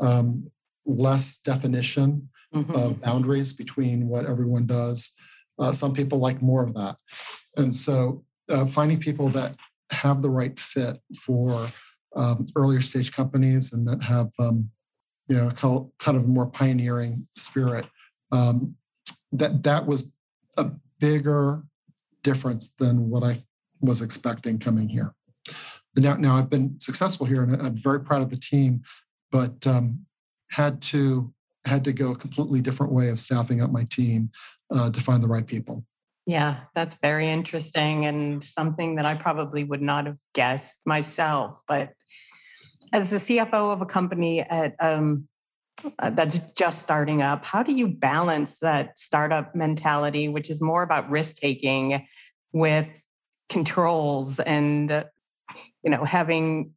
um, 0.00 0.50
less 0.84 1.38
definition 1.38 2.28
mm-hmm. 2.54 2.72
of 2.72 3.00
boundaries 3.00 3.52
between 3.52 4.08
what 4.08 4.26
everyone 4.26 4.66
does. 4.66 5.10
Uh, 5.58 5.72
some 5.72 5.92
people 5.92 6.18
like 6.18 6.42
more 6.42 6.62
of 6.62 6.74
that. 6.74 6.96
And 7.56 7.74
so 7.74 8.24
uh, 8.48 8.66
finding 8.66 9.00
people 9.00 9.28
that 9.30 9.56
have 9.90 10.22
the 10.22 10.30
right 10.30 10.58
fit 10.58 10.98
for 11.18 11.68
um, 12.14 12.46
earlier 12.56 12.80
stage 12.80 13.12
companies 13.12 13.72
and 13.72 13.86
that 13.88 14.02
have 14.02 14.30
um, 14.38 14.70
you 15.28 15.36
know 15.36 15.50
kind 15.98 16.16
of 16.16 16.24
a 16.24 16.28
more 16.28 16.46
pioneering 16.46 17.26
spirit 17.36 17.84
um, 18.32 18.74
that 19.32 19.62
that 19.62 19.86
was 19.86 20.12
a 20.56 20.70
bigger 21.00 21.62
difference 22.22 22.70
than 22.70 23.10
what 23.10 23.22
I 23.22 23.42
was 23.80 24.00
expecting 24.00 24.58
coming 24.58 24.88
here 24.88 25.14
now, 25.96 26.16
now 26.16 26.36
I've 26.36 26.50
been 26.50 26.78
successful 26.80 27.26
here, 27.26 27.42
and 27.42 27.60
I'm 27.60 27.74
very 27.74 28.00
proud 28.00 28.22
of 28.22 28.30
the 28.30 28.36
team, 28.36 28.82
but 29.30 29.66
um, 29.66 30.04
had 30.50 30.80
to 30.82 31.32
had 31.64 31.82
to 31.84 31.92
go 31.92 32.12
a 32.12 32.16
completely 32.16 32.60
different 32.60 32.92
way 32.92 33.08
of 33.08 33.18
staffing 33.18 33.60
up 33.60 33.72
my 33.72 33.84
team 33.84 34.30
uh, 34.72 34.88
to 34.88 35.00
find 35.00 35.20
the 35.20 35.26
right 35.26 35.46
people. 35.46 35.84
Yeah, 36.24 36.58
that's 36.76 36.96
very 37.02 37.28
interesting 37.28 38.06
and 38.06 38.42
something 38.42 38.96
that 38.96 39.06
I 39.06 39.14
probably 39.14 39.64
would 39.64 39.82
not 39.82 40.06
have 40.06 40.18
guessed 40.32 40.82
myself. 40.86 41.60
But 41.66 41.92
as 42.92 43.10
the 43.10 43.16
CFO 43.16 43.72
of 43.72 43.82
a 43.82 43.86
company 43.86 44.42
at 44.42 44.76
um, 44.78 45.26
uh, 45.98 46.10
that's 46.10 46.38
just 46.52 46.80
starting 46.80 47.22
up, 47.22 47.44
how 47.44 47.62
do 47.62 47.72
you 47.72 47.88
balance 47.88 48.58
that 48.60 48.98
startup 48.98 49.54
mentality, 49.54 50.28
which 50.28 50.50
is 50.50 50.60
more 50.60 50.82
about 50.82 51.10
risk 51.10 51.36
taking, 51.36 52.06
with 52.52 52.88
controls 53.48 54.40
and 54.40 55.04
you 55.82 55.90
know 55.90 56.04
having 56.04 56.72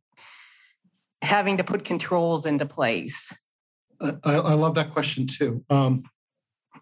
having 1.21 1.57
to 1.57 1.63
put 1.63 1.83
controls 1.83 2.45
into 2.45 2.65
place? 2.65 3.33
I, 4.01 4.13
I 4.23 4.53
love 4.53 4.75
that 4.75 4.91
question 4.91 5.27
too. 5.27 5.63
Um, 5.69 6.03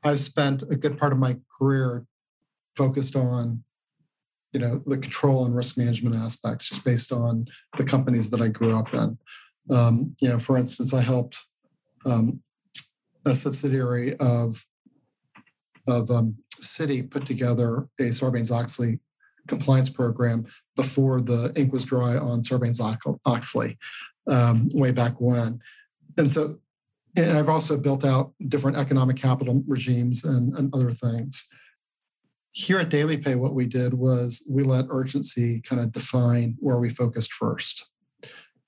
I've 0.04 0.20
spent 0.20 0.64
a 0.64 0.76
good 0.76 0.98
part 0.98 1.14
of 1.14 1.20
my 1.20 1.38
career 1.58 2.06
focused 2.76 3.16
on 3.16 3.64
you 4.54 4.60
know 4.60 4.82
the 4.86 4.98
control 4.98 5.46
and 5.46 5.56
risk 5.56 5.78
management 5.78 6.16
aspects 6.16 6.70
just 6.70 6.84
based 6.86 7.12
on 7.12 7.46
the 7.78 7.84
companies 7.84 8.30
that 8.30 8.42
i 8.42 8.48
grew 8.48 8.78
up 8.78 8.94
in 8.94 9.18
um, 9.70 10.16
you 10.22 10.30
know 10.30 10.40
for 10.40 10.58
instance 10.58 10.94
i 10.94 11.02
helped 11.02 11.47
um, 12.08 12.42
a 13.26 13.36
subsidiary 13.36 14.16
of 14.18 14.64
of 15.88 16.10
um, 16.12 16.38
put 17.12 17.26
together 17.26 17.88
a 18.00 18.04
sarbanes-oxley 18.04 19.00
compliance 19.48 19.90
program 19.90 20.46
before 20.76 21.22
the 21.22 21.54
ink 21.56 21.72
was 21.72 21.86
dry 21.86 22.18
on 22.18 22.42
sarbanes-oxley 22.42 23.78
um, 24.28 24.70
way 24.74 24.92
back 24.92 25.14
when 25.20 25.60
and 26.18 26.32
so 26.32 26.58
and 27.16 27.38
i've 27.38 27.50
also 27.50 27.78
built 27.78 28.04
out 28.04 28.34
different 28.50 28.76
economic 28.76 29.16
capital 29.16 29.64
regimes 29.68 30.26
and, 30.26 30.54
and 30.58 30.74
other 30.74 30.92
things 30.92 31.48
here 32.58 32.80
at 32.80 32.90
Daily 32.90 33.18
Pay, 33.18 33.36
what 33.36 33.54
we 33.54 33.68
did 33.68 33.94
was 33.94 34.44
we 34.50 34.64
let 34.64 34.86
urgency 34.90 35.62
kind 35.62 35.80
of 35.80 35.92
define 35.92 36.56
where 36.60 36.80
we 36.80 36.90
focused 36.90 37.32
first. 37.34 37.86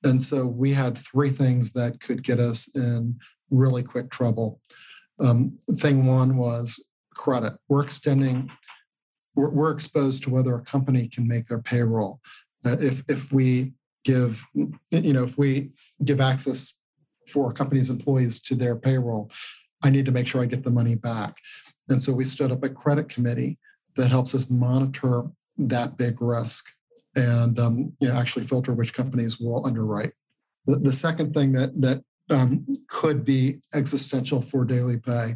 And 0.03 0.21
so 0.21 0.45
we 0.45 0.71
had 0.71 0.97
three 0.97 1.31
things 1.31 1.73
that 1.73 1.99
could 1.99 2.23
get 2.23 2.39
us 2.39 2.73
in 2.75 3.19
really 3.49 3.83
quick 3.83 4.09
trouble. 4.09 4.61
Um, 5.19 5.57
thing 5.73 6.05
one 6.05 6.37
was 6.37 6.81
credit. 7.13 7.53
We're 7.67 7.83
extending, 7.83 8.49
we're, 9.35 9.49
we're, 9.49 9.71
exposed 9.71 10.23
to 10.23 10.29
whether 10.29 10.55
a 10.55 10.61
company 10.61 11.09
can 11.09 11.27
make 11.27 11.45
their 11.45 11.61
payroll. 11.61 12.21
Uh, 12.65 12.77
if, 12.79 13.03
if 13.09 13.33
we 13.33 13.73
give, 14.05 14.41
you 14.53 15.13
know, 15.13 15.23
if 15.23 15.37
we 15.37 15.71
give 16.05 16.21
access 16.21 16.75
for 17.27 17.49
a 17.49 17.53
company's 17.53 17.89
employees 17.89 18.41
to 18.43 18.55
their 18.55 18.77
payroll, 18.77 19.29
I 19.83 19.89
need 19.89 20.05
to 20.05 20.11
make 20.11 20.27
sure 20.27 20.41
I 20.41 20.45
get 20.45 20.63
the 20.63 20.71
money 20.71 20.95
back. 20.95 21.37
And 21.89 22.01
so 22.01 22.13
we 22.13 22.23
stood 22.23 22.51
up 22.51 22.63
a 22.63 22.69
credit 22.69 23.09
committee 23.09 23.57
that 23.97 24.09
helps 24.09 24.33
us 24.33 24.49
monitor 24.49 25.23
that 25.57 25.97
big 25.97 26.21
risk 26.21 26.71
and 27.15 27.59
um, 27.59 27.93
you 27.99 28.07
know 28.07 28.15
actually 28.15 28.45
filter 28.45 28.73
which 28.73 28.93
companies 28.93 29.39
will 29.39 29.65
underwrite. 29.65 30.13
The, 30.65 30.77
the 30.79 30.91
second 30.91 31.33
thing 31.33 31.53
that 31.53 31.79
that 31.81 32.03
um, 32.29 32.65
could 32.87 33.25
be 33.25 33.59
existential 33.73 34.41
for 34.41 34.65
daily 34.65 34.97
pay 34.97 35.35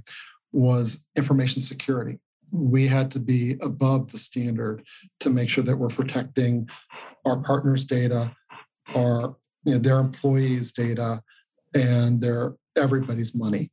was 0.52 1.06
information 1.16 1.62
security. 1.62 2.20
We 2.52 2.86
had 2.88 3.10
to 3.12 3.20
be 3.20 3.58
above 3.62 4.12
the 4.12 4.20
standard 4.20 4.84
to 5.22 5.30
make 5.30 5.50
sure 5.50 5.64
that 5.64 5.76
we're 5.76 5.88
protecting 5.88 6.70
our 7.26 7.38
partners' 7.40 7.86
data, 7.86 8.36
our 8.94 9.36
you 9.66 9.74
know, 9.74 9.80
their 9.80 10.00
employees' 10.00 10.72
data, 10.72 11.22
and 11.74 12.22
their 12.22 12.56
everybody's 12.76 13.34
money. 13.34 13.72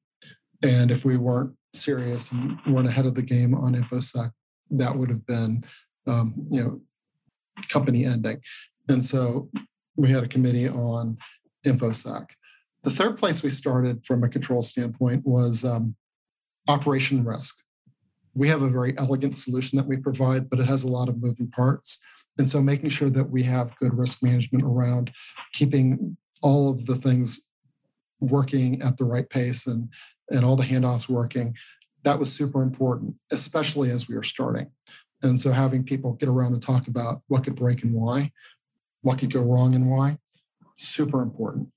And 0.63 0.91
if 0.91 1.05
we 1.05 1.17
weren't 1.17 1.55
serious 1.75 2.33
and 2.33 2.59
weren't 2.67 2.89
ahead 2.89 3.07
of 3.07 3.15
the 3.15 3.23
game 3.23 3.55
on 3.55 3.75
InfoSec, 3.75 4.31
that 4.73 4.97
would 4.97 5.11
have 5.11 5.27
been, 5.27 5.65
um, 6.07 6.35
you 6.51 6.63
know, 6.63 6.81
company 7.69 8.05
ending. 8.05 8.41
And 8.89 9.05
so 9.05 9.49
we 9.97 10.11
had 10.11 10.25
a 10.25 10.29
committee 10.29 10.69
on 10.69 11.17
InfoSec. 11.67 12.27
The 12.83 12.91
third 12.91 13.19
place 13.19 13.43
we 13.43 13.51
started 13.51 14.05
from 14.05 14.25
a 14.25 14.29
control 14.29 14.63
standpoint 14.63 15.27
was 15.27 15.65
um, 15.65 15.95
operation 16.69 17.25
risk. 17.25 17.63
We 18.35 18.49
have 18.49 18.63
a 18.63 18.69
very 18.69 18.97
elegant 18.97 19.37
solution 19.37 19.77
that 19.77 19.87
we 19.87 19.97
provide, 19.97 20.49
but 20.49 20.61
it 20.61 20.67
has 20.67 20.85
a 20.85 20.89
lot 20.89 21.09
of 21.09 21.21
moving 21.21 21.51
parts. 21.51 21.99
And 22.39 22.49
so 22.49 22.63
making 22.63 22.91
sure 22.91 23.11
that 23.11 23.29
we 23.29 23.43
have 23.43 23.77
good 23.77 23.93
risk 23.93 24.23
management 24.23 24.65
around 24.65 25.11
keeping 25.53 26.17
all 26.43 26.71
of 26.71 26.87
the 26.87 26.97
things 26.97 27.41
working 28.21 28.81
at 28.83 28.97
the 28.97 29.05
right 29.05 29.29
pace 29.29 29.67
and, 29.67 29.89
and 30.31 30.45
all 30.45 30.57
the 30.57 30.65
handoffs 30.65 31.09
working 31.09 31.55
that 32.03 32.19
was 32.19 32.33
super 32.33 32.63
important, 32.63 33.15
especially 33.31 33.91
as 33.91 34.09
we 34.09 34.15
were 34.15 34.23
starting. 34.23 34.71
And 35.23 35.41
so 35.41 35.53
having 35.53 35.85
people 35.85 36.15
get 36.15 36.29
around 36.29 36.55
and 36.55 36.63
talk 36.63 36.89
about 36.89 37.23
what 37.29 37.45
could 37.45 37.57
break 37.57 37.83
and 37.83 37.93
why, 37.93 38.33
what 39.03 39.19
could 39.19 39.33
go 39.33 39.43
wrong 39.43 39.75
and 39.75 39.91
why, 39.91 40.19
super 40.77 41.23
important. 41.23 41.69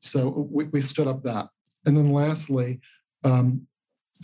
So 0.00 0.48
we, 0.50 0.64
we 0.64 0.80
stood 0.80 1.06
up 1.06 1.22
that. 1.24 1.48
And 1.86 1.96
then 1.96 2.12
lastly, 2.12 2.80
um, 3.24 3.66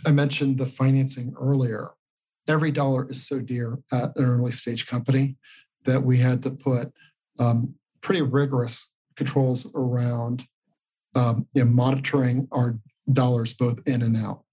I 0.05 0.11
mentioned 0.11 0.57
the 0.57 0.65
financing 0.65 1.33
earlier. 1.39 1.91
Every 2.47 2.71
dollar 2.71 3.09
is 3.09 3.27
so 3.27 3.39
dear 3.39 3.79
at 3.91 4.15
an 4.15 4.25
early 4.25 4.51
stage 4.51 4.87
company 4.87 5.37
that 5.85 6.01
we 6.01 6.17
had 6.17 6.43
to 6.43 6.51
put 6.51 6.91
um, 7.39 7.73
pretty 8.01 8.21
rigorous 8.21 8.91
controls 9.15 9.71
around 9.75 10.43
um, 11.15 11.47
you 11.53 11.63
know, 11.63 11.71
monitoring 11.71 12.47
our 12.51 12.77
dollars 13.13 13.53
both 13.53 13.79
in 13.87 14.01
and 14.01 14.17
out 14.17 14.45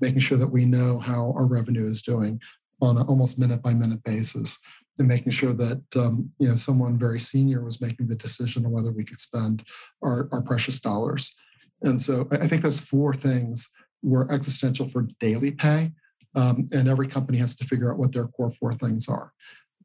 making 0.00 0.20
sure 0.20 0.38
that 0.38 0.48
we 0.48 0.64
know 0.64 0.98
how 0.98 1.32
our 1.36 1.46
revenue 1.46 1.86
is 1.86 2.02
doing 2.02 2.40
on 2.80 2.96
an 2.96 3.06
almost 3.06 3.38
minute 3.38 3.62
by 3.62 3.74
minute 3.74 4.02
basis 4.04 4.58
and 4.98 5.08
making 5.08 5.32
sure 5.32 5.52
that 5.52 5.82
um, 5.96 6.30
you 6.38 6.48
know 6.48 6.54
someone 6.54 6.98
very 6.98 7.18
senior 7.18 7.64
was 7.64 7.80
making 7.80 8.06
the 8.06 8.16
decision 8.16 8.64
on 8.64 8.72
whether 8.72 8.92
we 8.92 9.04
could 9.04 9.18
spend 9.18 9.64
our, 10.02 10.28
our 10.32 10.42
precious 10.42 10.80
dollars. 10.80 11.34
And 11.82 12.00
so 12.00 12.28
i 12.32 12.46
think 12.46 12.62
those 12.62 12.80
four 12.80 13.12
things 13.14 13.68
were 14.02 14.30
existential 14.30 14.88
for 14.88 15.08
daily 15.20 15.50
pay 15.50 15.92
um, 16.34 16.66
and 16.72 16.88
every 16.88 17.06
company 17.06 17.38
has 17.38 17.54
to 17.56 17.64
figure 17.64 17.90
out 17.90 17.98
what 17.98 18.12
their 18.12 18.26
core 18.26 18.50
four 18.50 18.72
things 18.74 19.08
are. 19.08 19.32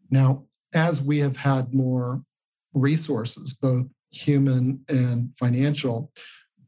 Now 0.10 0.45
as 0.73 1.02
we 1.02 1.17
have 1.19 1.38
had 1.38 1.73
more 1.73 2.21
resources 2.73 3.54
both 3.54 3.88
human 4.12 4.80
and 4.88 5.32
financial 5.38 6.12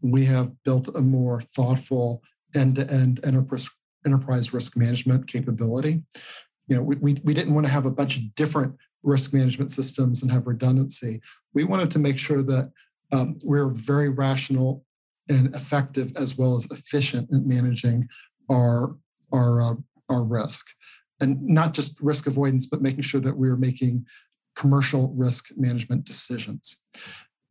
we 0.01 0.25
have 0.25 0.51
built 0.63 0.87
a 0.95 1.01
more 1.01 1.41
thoughtful 1.55 2.21
end-to-end 2.55 3.19
enterprise 3.23 3.69
enterprise 4.05 4.53
risk 4.53 4.77
management 4.77 5.27
capability. 5.27 6.01
You 6.67 6.75
know, 6.75 6.83
we, 6.83 6.95
we, 6.97 7.21
we 7.23 7.33
didn't 7.33 7.53
want 7.53 7.65
to 7.65 7.71
have 7.71 7.85
a 7.85 7.91
bunch 7.91 8.17
of 8.17 8.35
different 8.35 8.75
risk 9.03 9.33
management 9.33 9.71
systems 9.71 10.21
and 10.21 10.31
have 10.31 10.47
redundancy. 10.47 11.21
We 11.53 11.63
wanted 11.63 11.91
to 11.91 11.99
make 11.99 12.17
sure 12.17 12.43
that 12.43 12.71
um, 13.11 13.37
we're 13.43 13.69
very 13.69 14.09
rational 14.09 14.85
and 15.29 15.53
effective 15.55 16.11
as 16.15 16.37
well 16.37 16.55
as 16.55 16.69
efficient 16.71 17.29
in 17.31 17.47
managing 17.47 18.07
our 18.49 18.95
our 19.33 19.61
uh, 19.61 19.75
our 20.09 20.23
risk, 20.23 20.65
and 21.21 21.41
not 21.41 21.73
just 21.73 21.99
risk 22.01 22.27
avoidance, 22.27 22.65
but 22.65 22.81
making 22.81 23.01
sure 23.03 23.21
that 23.21 23.37
we're 23.37 23.55
making 23.55 24.05
commercial 24.55 25.13
risk 25.15 25.49
management 25.55 26.03
decisions. 26.03 26.77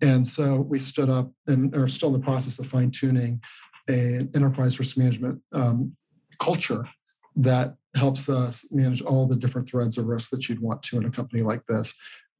And 0.02 0.26
so 0.26 0.60
we 0.60 0.78
stood 0.78 1.08
up 1.08 1.30
and 1.46 1.74
are 1.74 1.88
still 1.88 2.14
in 2.14 2.20
the 2.20 2.24
process 2.24 2.58
of 2.58 2.66
fine 2.66 2.90
tuning 2.90 3.40
an 3.88 4.30
enterprise 4.34 4.78
risk 4.78 4.96
management 4.96 5.40
um, 5.52 5.96
culture 6.40 6.88
that 7.36 7.74
helps 7.94 8.28
us 8.28 8.66
manage 8.72 9.02
all 9.02 9.26
the 9.26 9.36
different 9.36 9.68
threads 9.68 9.98
of 9.98 10.06
risk 10.06 10.30
that 10.30 10.48
you'd 10.48 10.60
want 10.60 10.82
to 10.82 10.96
in 10.96 11.04
a 11.04 11.10
company 11.10 11.42
like 11.42 11.64
this 11.66 11.94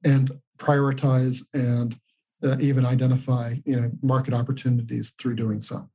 and 0.05 0.33
prioritize 0.59 1.43
and 1.55 1.99
uh, 2.43 2.57
even 2.59 2.87
identify 2.87 3.55
you 3.65 3.79
know 3.79 3.91
market 4.03 4.35
opportunities 4.35 5.13
through 5.19 5.35
doing 5.35 5.61
so 5.61 5.89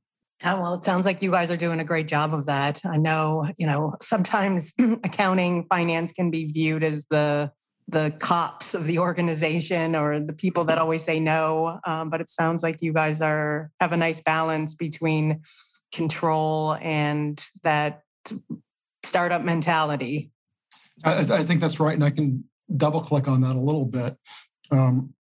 Oh, 0.44 0.60
well, 0.60 0.74
it 0.74 0.84
sounds 0.84 1.06
like 1.06 1.22
you 1.22 1.30
guys 1.30 1.50
are 1.50 1.56
doing 1.56 1.80
a 1.80 1.84
great 1.84 2.08
job 2.08 2.34
of 2.34 2.44
that. 2.44 2.82
I 2.84 2.98
know, 2.98 3.50
you 3.56 3.66
know, 3.66 3.94
sometimes 4.02 4.74
accounting, 5.02 5.64
finance 5.70 6.12
can 6.12 6.30
be 6.30 6.44
viewed 6.46 6.84
as 6.84 7.06
the 7.06 7.50
the 7.88 8.12
cops 8.18 8.74
of 8.74 8.84
the 8.84 8.98
organization 8.98 9.94
or 9.94 10.18
the 10.18 10.32
people 10.32 10.64
that 10.64 10.76
always 10.76 11.04
say 11.04 11.20
no. 11.20 11.78
Um, 11.86 12.10
but 12.10 12.20
it 12.20 12.28
sounds 12.28 12.62
like 12.62 12.82
you 12.82 12.92
guys 12.92 13.22
are 13.22 13.70
have 13.80 13.92
a 13.92 13.96
nice 13.96 14.20
balance 14.20 14.74
between 14.74 15.42
control 15.96 16.76
and 16.82 17.42
that 17.62 18.02
startup 19.02 19.42
mentality. 19.42 20.30
I, 21.04 21.20
I 21.20 21.42
think 21.42 21.60
that's 21.60 21.80
right, 21.80 21.94
and 21.94 22.04
I 22.04 22.10
can 22.10 22.44
double 22.76 23.00
click 23.00 23.28
on 23.28 23.40
that 23.40 23.56
a 23.56 23.60
little 23.60 23.86
bit. 23.86 24.16
Um, 24.70 25.14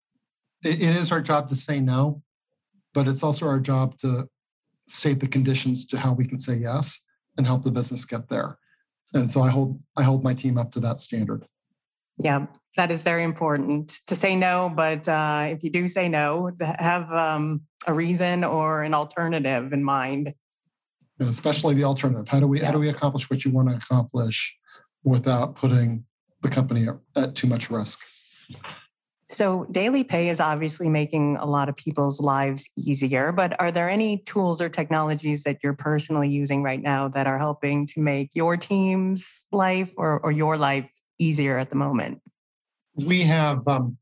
it, 0.64 0.82
it 0.82 0.96
is 0.96 1.12
our 1.12 1.22
job 1.22 1.50
to 1.50 1.56
say 1.56 1.80
no, 1.80 2.22
but 2.94 3.08
it's 3.08 3.24
also 3.24 3.48
our 3.48 3.60
job 3.60 3.98
to 4.00 4.28
state 4.88 5.20
the 5.20 5.28
conditions 5.28 5.86
to 5.88 5.98
how 5.98 6.14
we 6.14 6.26
can 6.26 6.38
say 6.38 6.56
yes 6.56 7.04
and 7.38 7.48
help 7.48 7.64
the 7.64 7.72
business 7.72 8.06
get 8.06 8.30
there. 8.30 8.58
And 9.14 9.32
so 9.32 9.42
I 9.42 9.50
hold 9.50 9.80
I 9.96 10.04
hold 10.04 10.24
my 10.24 10.34
team 10.34 10.58
up 10.58 10.72
to 10.74 10.80
that 10.82 11.00
standard. 11.00 11.46
Yeah, 12.18 12.48
that 12.76 12.92
is 12.92 13.02
very 13.02 13.24
important 13.24 14.00
to 14.08 14.16
say 14.16 14.36
no. 14.36 14.72
But 14.74 15.08
uh, 15.08 15.48
if 15.52 15.64
you 15.64 15.70
do 15.70 15.88
say 15.88 16.10
no, 16.10 16.52
have 16.60 17.12
um, 17.12 17.62
a 17.88 17.94
reason 17.94 18.44
or 18.44 18.84
an 18.84 18.94
alternative 18.94 19.74
in 19.74 19.84
mind. 19.84 20.34
And 21.20 21.30
especially 21.30 21.76
the 21.76 21.86
alternative. 21.86 22.28
How 22.28 22.40
do 22.40 22.48
we 22.48 22.60
yeah. 22.60 22.68
how 22.68 22.72
do 22.74 22.80
we 22.80 22.90
accomplish 22.90 23.30
what 23.30 23.46
you 23.46 23.52
want 23.52 23.70
to 23.70 23.76
accomplish 23.76 24.58
without 25.04 25.56
putting 25.56 26.04
the 26.46 26.50
company 26.50 26.88
at 27.16 27.36
too 27.36 27.48
much 27.48 27.70
risk. 27.70 28.00
So, 29.28 29.66
daily 29.72 30.04
pay 30.04 30.30
is 30.30 30.40
obviously 30.40 30.88
making 30.88 31.38
a 31.38 31.46
lot 31.46 31.68
of 31.68 31.76
people's 31.76 32.20
lives 32.20 32.70
easier, 32.78 33.32
but 33.32 33.60
are 33.60 33.72
there 33.72 33.90
any 33.90 34.20
tools 34.20 34.62
or 34.62 34.70
technologies 34.70 35.44
that 35.44 35.58
you're 35.64 35.74
personally 35.74 36.30
using 36.30 36.62
right 36.62 36.82
now 36.82 37.08
that 37.08 37.26
are 37.26 37.40
helping 37.40 37.88
to 37.88 38.02
make 38.02 38.30
your 38.36 38.56
team's 38.56 39.48
life 39.52 39.94
or, 39.98 40.20
or 40.20 40.32
your 40.32 40.58
life 40.58 40.92
easier 41.18 41.58
at 41.58 41.72
the 41.72 41.76
moment? 41.76 42.22
We 42.94 43.24
have, 43.24 43.68
um, 43.68 43.98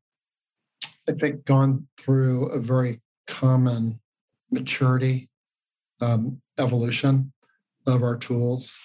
I 1.08 1.14
think, 1.14 1.46
gone 1.46 1.88
through 1.98 2.48
a 2.48 2.60
very 2.60 3.02
common 3.26 4.02
maturity 4.52 5.30
um, 6.02 6.42
evolution 6.60 7.32
of 7.88 8.04
our 8.04 8.18
tools. 8.18 8.80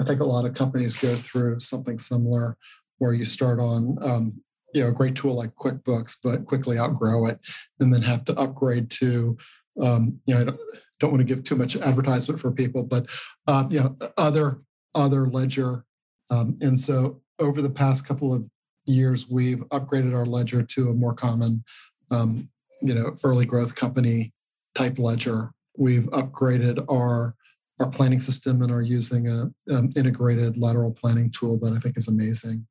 I 0.00 0.04
think 0.04 0.20
a 0.20 0.24
lot 0.24 0.44
of 0.44 0.54
companies 0.54 0.96
go 0.96 1.14
through 1.14 1.60
something 1.60 1.98
similar 1.98 2.56
where 2.98 3.12
you 3.12 3.24
start 3.24 3.60
on 3.60 3.96
um, 4.02 4.40
you 4.74 4.82
know 4.82 4.88
a 4.88 4.92
great 4.92 5.14
tool 5.14 5.34
like 5.34 5.54
QuickBooks, 5.56 6.16
but 6.22 6.46
quickly 6.46 6.78
outgrow 6.78 7.26
it 7.26 7.40
and 7.80 7.92
then 7.92 8.02
have 8.02 8.24
to 8.26 8.38
upgrade 8.38 8.90
to 8.90 9.36
um, 9.80 10.18
you 10.26 10.34
know 10.34 10.40
I 10.40 10.44
don't, 10.44 10.60
don't 11.00 11.10
want 11.10 11.20
to 11.20 11.34
give 11.34 11.44
too 11.44 11.56
much 11.56 11.76
advertisement 11.76 12.40
for 12.40 12.50
people, 12.50 12.82
but 12.82 13.06
uh, 13.46 13.66
you 13.70 13.80
know 13.80 13.96
other 14.16 14.60
other 14.94 15.28
ledger. 15.28 15.84
Um, 16.30 16.58
and 16.60 16.78
so 16.78 17.20
over 17.38 17.62
the 17.62 17.70
past 17.70 18.06
couple 18.06 18.34
of 18.34 18.44
years, 18.84 19.28
we've 19.28 19.60
upgraded 19.68 20.14
our 20.14 20.26
ledger 20.26 20.62
to 20.62 20.90
a 20.90 20.94
more 20.94 21.14
common 21.14 21.64
um, 22.10 22.48
you 22.82 22.94
know 22.94 23.16
early 23.24 23.46
growth 23.46 23.74
company 23.74 24.32
type 24.74 24.98
ledger. 24.98 25.52
We've 25.78 26.06
upgraded 26.06 26.84
our 26.90 27.34
our 27.80 27.88
planning 27.88 28.20
system 28.20 28.62
and 28.62 28.72
are 28.72 28.82
using 28.82 29.28
a 29.28 29.50
um, 29.72 29.90
integrated 29.94 30.56
lateral 30.56 30.90
planning 30.90 31.30
tool 31.30 31.58
that 31.60 31.72
I 31.72 31.78
think 31.78 31.96
is 31.96 32.08
amazing. 32.08 32.66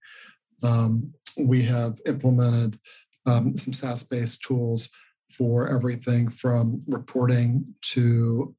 Um, 0.64 1.14
we 1.38 1.62
have 1.64 2.02
implemented 2.06 2.78
um, 3.26 3.56
some 3.56 3.74
SaaS 3.74 4.04
based 4.04 4.42
tools 4.42 4.90
for 5.32 5.70
everything 5.70 6.30
from 6.30 6.82
reporting 6.88 7.66
to 7.94 8.54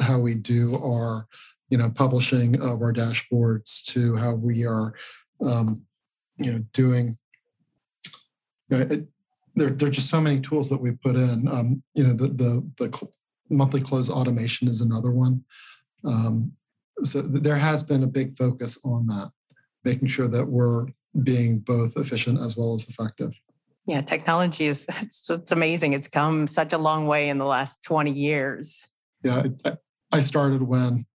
how 0.00 0.18
we 0.18 0.34
do 0.34 0.76
our 0.76 1.26
you 1.68 1.78
know 1.78 1.90
publishing 1.90 2.60
of 2.60 2.82
our 2.82 2.92
dashboards 2.92 3.84
to 3.84 4.16
how 4.16 4.32
we 4.32 4.64
are 4.64 4.94
um, 5.44 5.82
you 6.36 6.52
know 6.52 6.64
doing 6.72 7.16
you 8.68 8.78
know, 8.78 8.86
it, 8.90 9.06
there, 9.54 9.70
there 9.70 9.88
are 9.88 9.92
just 9.92 10.08
so 10.08 10.20
many 10.20 10.40
tools 10.40 10.70
that 10.70 10.80
we 10.80 10.92
put 10.92 11.16
in 11.16 11.46
um, 11.48 11.82
you 11.94 12.04
know 12.04 12.14
the 12.14 12.28
the, 12.28 12.70
the 12.78 12.88
monthly 13.52 13.80
close 13.80 14.10
automation 14.10 14.66
is 14.66 14.80
another 14.80 15.10
one 15.10 15.44
um, 16.04 16.52
so 17.02 17.22
there 17.22 17.56
has 17.56 17.82
been 17.84 18.02
a 18.02 18.06
big 18.08 18.36
focus 18.36 18.78
on 18.84 19.06
that 19.08 19.30
making 19.84 20.08
sure 20.08 20.28
that 20.28 20.46
we're 20.46 20.86
being 21.22 21.58
both 21.58 21.96
efficient 21.96 22.40
as 22.40 22.56
well 22.56 22.74
as 22.74 22.88
effective. 22.88 23.32
Yeah, 23.86 24.00
technology 24.00 24.66
is 24.66 24.86
it's, 25.00 25.28
it's 25.28 25.52
amazing. 25.52 25.92
It's 25.92 26.08
come 26.08 26.46
such 26.46 26.72
a 26.72 26.78
long 26.78 27.06
way 27.06 27.28
in 27.28 27.38
the 27.38 27.44
last 27.44 27.82
20 27.82 28.12
years. 28.12 28.88
Yeah, 29.22 29.44
it, 29.44 29.78
I 30.10 30.20
started 30.20 30.62
when 30.62 31.06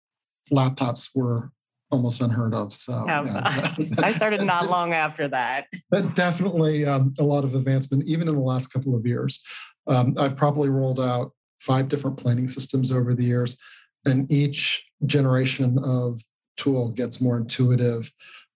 laptops 0.52 1.10
were 1.14 1.52
almost 1.92 2.20
unheard 2.20 2.54
of. 2.54 2.74
So 2.74 3.06
yeah, 3.08 3.42
I 4.00 4.12
started 4.12 4.42
not 4.44 4.70
long 4.70 4.94
after 4.94 5.28
that. 5.30 5.68
But 5.90 6.16
definitely 6.16 6.86
um, 6.86 7.14
a 7.20 7.24
lot 7.24 7.44
of 7.44 7.56
advancement, 7.56 8.04
even 8.06 8.28
in 8.28 8.36
the 8.36 8.42
last 8.42 8.68
couple 8.68 8.96
of 8.96 9.06
years. 9.06 9.42
Um, 9.88 10.14
I've 10.20 10.36
probably 10.36 10.68
rolled 10.68 11.00
out 11.00 11.32
five 11.60 11.88
different 11.88 12.18
planning 12.18 12.48
systems 12.48 12.92
over 12.92 13.14
the 13.14 13.24
years, 13.24 13.58
and 14.06 14.32
each 14.32 14.84
generation 15.06 15.78
of 15.84 16.22
tool 16.56 16.90
gets 16.90 17.22
more 17.22 17.38
intuitive. 17.38 18.12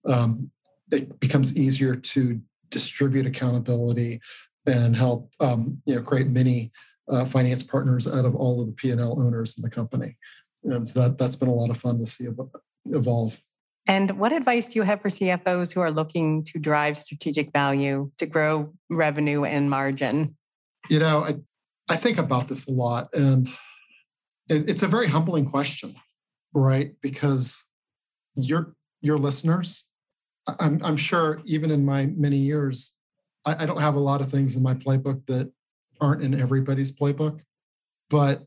Um, 0.06 0.50
it 0.90 1.18
becomes 1.20 1.56
easier 1.56 1.94
to 1.94 2.40
distribute 2.70 3.26
accountability 3.26 4.20
and 4.66 4.94
help 4.96 5.32
um, 5.40 5.80
you 5.86 5.94
know 5.94 6.02
create 6.02 6.28
many 6.28 6.72
uh, 7.08 7.24
finance 7.24 7.62
partners 7.62 8.06
out 8.06 8.24
of 8.24 8.34
all 8.34 8.60
of 8.60 8.66
the 8.66 8.72
P&L 8.72 9.20
owners 9.20 9.56
in 9.56 9.62
the 9.62 9.70
company. 9.70 10.16
And 10.64 10.86
so 10.86 11.00
that 11.00 11.18
that's 11.18 11.36
been 11.36 11.48
a 11.48 11.54
lot 11.54 11.70
of 11.70 11.76
fun 11.76 11.98
to 11.98 12.06
see 12.06 12.28
evolve. 12.86 13.38
And 13.86 14.12
what 14.18 14.32
advice 14.32 14.68
do 14.68 14.78
you 14.78 14.84
have 14.84 15.00
for 15.00 15.08
CFOs 15.08 15.72
who 15.72 15.80
are 15.80 15.90
looking 15.90 16.44
to 16.44 16.58
drive 16.58 16.96
strategic 16.96 17.52
value 17.52 18.10
to 18.18 18.26
grow 18.26 18.72
revenue 18.88 19.44
and 19.44 19.68
margin? 19.68 20.36
You 20.88 21.00
know, 21.00 21.18
I 21.18 21.36
I 21.92 21.96
think 21.96 22.18
about 22.18 22.48
this 22.48 22.68
a 22.68 22.72
lot, 22.72 23.08
and 23.14 23.48
it, 24.48 24.68
it's 24.68 24.82
a 24.82 24.88
very 24.88 25.06
humbling 25.06 25.48
question, 25.48 25.94
right? 26.54 26.94
Because 27.00 27.62
your 28.34 28.74
your 29.00 29.18
listeners 29.18 29.90
I'm, 30.46 30.80
I'm 30.82 30.96
sure 30.96 31.40
even 31.44 31.70
in 31.70 31.84
my 31.84 32.06
many 32.06 32.36
years, 32.36 32.96
I, 33.44 33.62
I 33.62 33.66
don't 33.66 33.80
have 33.80 33.94
a 33.94 34.00
lot 34.00 34.20
of 34.20 34.30
things 34.30 34.56
in 34.56 34.62
my 34.62 34.74
playbook 34.74 35.24
that 35.26 35.52
aren't 36.00 36.22
in 36.22 36.38
everybody's 36.38 36.92
playbook. 36.92 37.40
But 38.10 38.42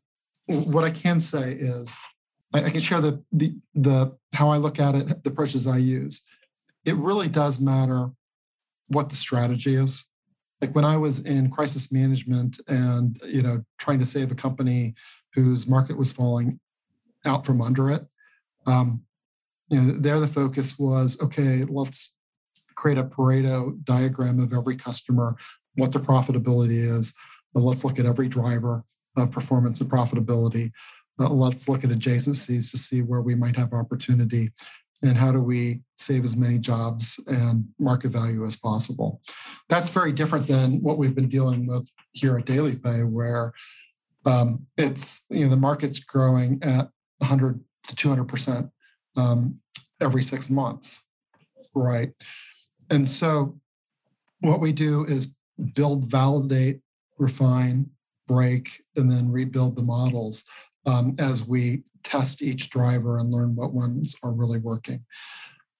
what 0.47 0.83
I 0.83 0.91
can 0.91 1.19
say 1.19 1.53
is 1.53 1.93
I, 2.53 2.65
I 2.65 2.69
can 2.69 2.79
share 2.79 3.01
the, 3.01 3.23
the 3.31 3.55
the 3.73 4.15
how 4.33 4.49
I 4.49 4.57
look 4.57 4.79
at 4.79 4.95
it, 4.95 5.23
the 5.23 5.29
approaches 5.29 5.67
I 5.67 5.77
use. 5.77 6.21
It 6.83 6.95
really 6.97 7.29
does 7.29 7.59
matter 7.59 8.09
what 8.89 9.09
the 9.09 9.15
strategy 9.15 9.75
is. 9.75 10.05
Like 10.65 10.73
when 10.73 10.85
I 10.85 10.97
was 10.97 11.19
in 11.19 11.51
crisis 11.51 11.91
management 11.91 12.59
and 12.67 13.21
you 13.23 13.43
know 13.43 13.63
trying 13.77 13.99
to 13.99 14.05
save 14.05 14.31
a 14.31 14.35
company 14.35 14.95
whose 15.35 15.67
market 15.67 15.95
was 15.95 16.11
falling 16.11 16.59
out 17.23 17.45
from 17.45 17.61
under 17.61 17.91
it, 17.91 18.03
um, 18.65 19.03
you 19.69 19.79
know, 19.79 19.93
there 19.99 20.19
the 20.19 20.27
focus 20.27 20.79
was 20.79 21.21
okay, 21.21 21.63
let's 21.65 22.15
create 22.73 22.97
a 22.97 23.03
Pareto 23.03 23.77
diagram 23.83 24.39
of 24.39 24.53
every 24.53 24.75
customer, 24.75 25.35
what 25.75 25.91
the 25.91 25.99
profitability 25.99 26.83
is. 26.97 27.13
Let's 27.53 27.85
look 27.85 27.99
at 27.99 28.07
every 28.07 28.27
driver 28.27 28.83
of 29.17 29.29
performance 29.29 29.81
and 29.81 29.91
profitability. 29.91 30.71
Uh, 31.19 31.29
let's 31.29 31.69
look 31.69 31.83
at 31.83 31.91
adjacencies 31.91 32.71
to 32.71 32.79
see 32.79 33.03
where 33.03 33.21
we 33.21 33.35
might 33.35 33.55
have 33.55 33.71
opportunity 33.71 34.49
and 35.03 35.17
how 35.17 35.31
do 35.31 35.41
we 35.41 35.81
save 35.97 36.23
as 36.23 36.35
many 36.35 36.57
jobs 36.57 37.19
and 37.27 37.65
market 37.79 38.09
value 38.09 38.45
as 38.45 38.55
possible. 38.55 39.21
That's 39.69 39.89
very 39.89 40.13
different 40.13 40.47
than 40.47 40.81
what 40.81 40.97
we've 40.97 41.15
been 41.15 41.29
dealing 41.29 41.67
with 41.67 41.89
here 42.13 42.37
at 42.37 42.45
Daily 42.45 42.75
Pay, 42.75 43.03
where 43.03 43.53
um, 44.25 44.65
it's 44.77 45.25
you 45.29 45.43
know 45.43 45.49
the 45.49 45.57
market's 45.57 45.99
growing 45.99 46.59
at 46.63 46.89
100 47.19 47.59
to 47.87 47.95
200 47.95 48.23
percent 48.25 48.69
um, 49.17 49.59
every 50.01 50.23
six 50.23 50.49
months, 50.49 51.07
right? 51.73 52.11
And 52.89 53.07
so 53.07 53.59
what 54.39 54.59
we 54.59 54.71
do 54.71 55.05
is 55.05 55.35
build, 55.73 56.05
validate, 56.05 56.81
refine, 57.17 57.89
break, 58.27 58.81
and 58.95 59.09
then 59.09 59.31
rebuild 59.31 59.75
the 59.75 59.83
models 59.83 60.43
um, 60.85 61.13
as 61.19 61.47
we 61.47 61.83
test 62.05 62.41
each 62.41 62.69
driver 62.69 63.17
and 63.17 63.33
learn 63.33 63.55
what 63.55 63.73
ones 63.73 64.15
are 64.23 64.31
really 64.31 64.59
working. 64.59 65.03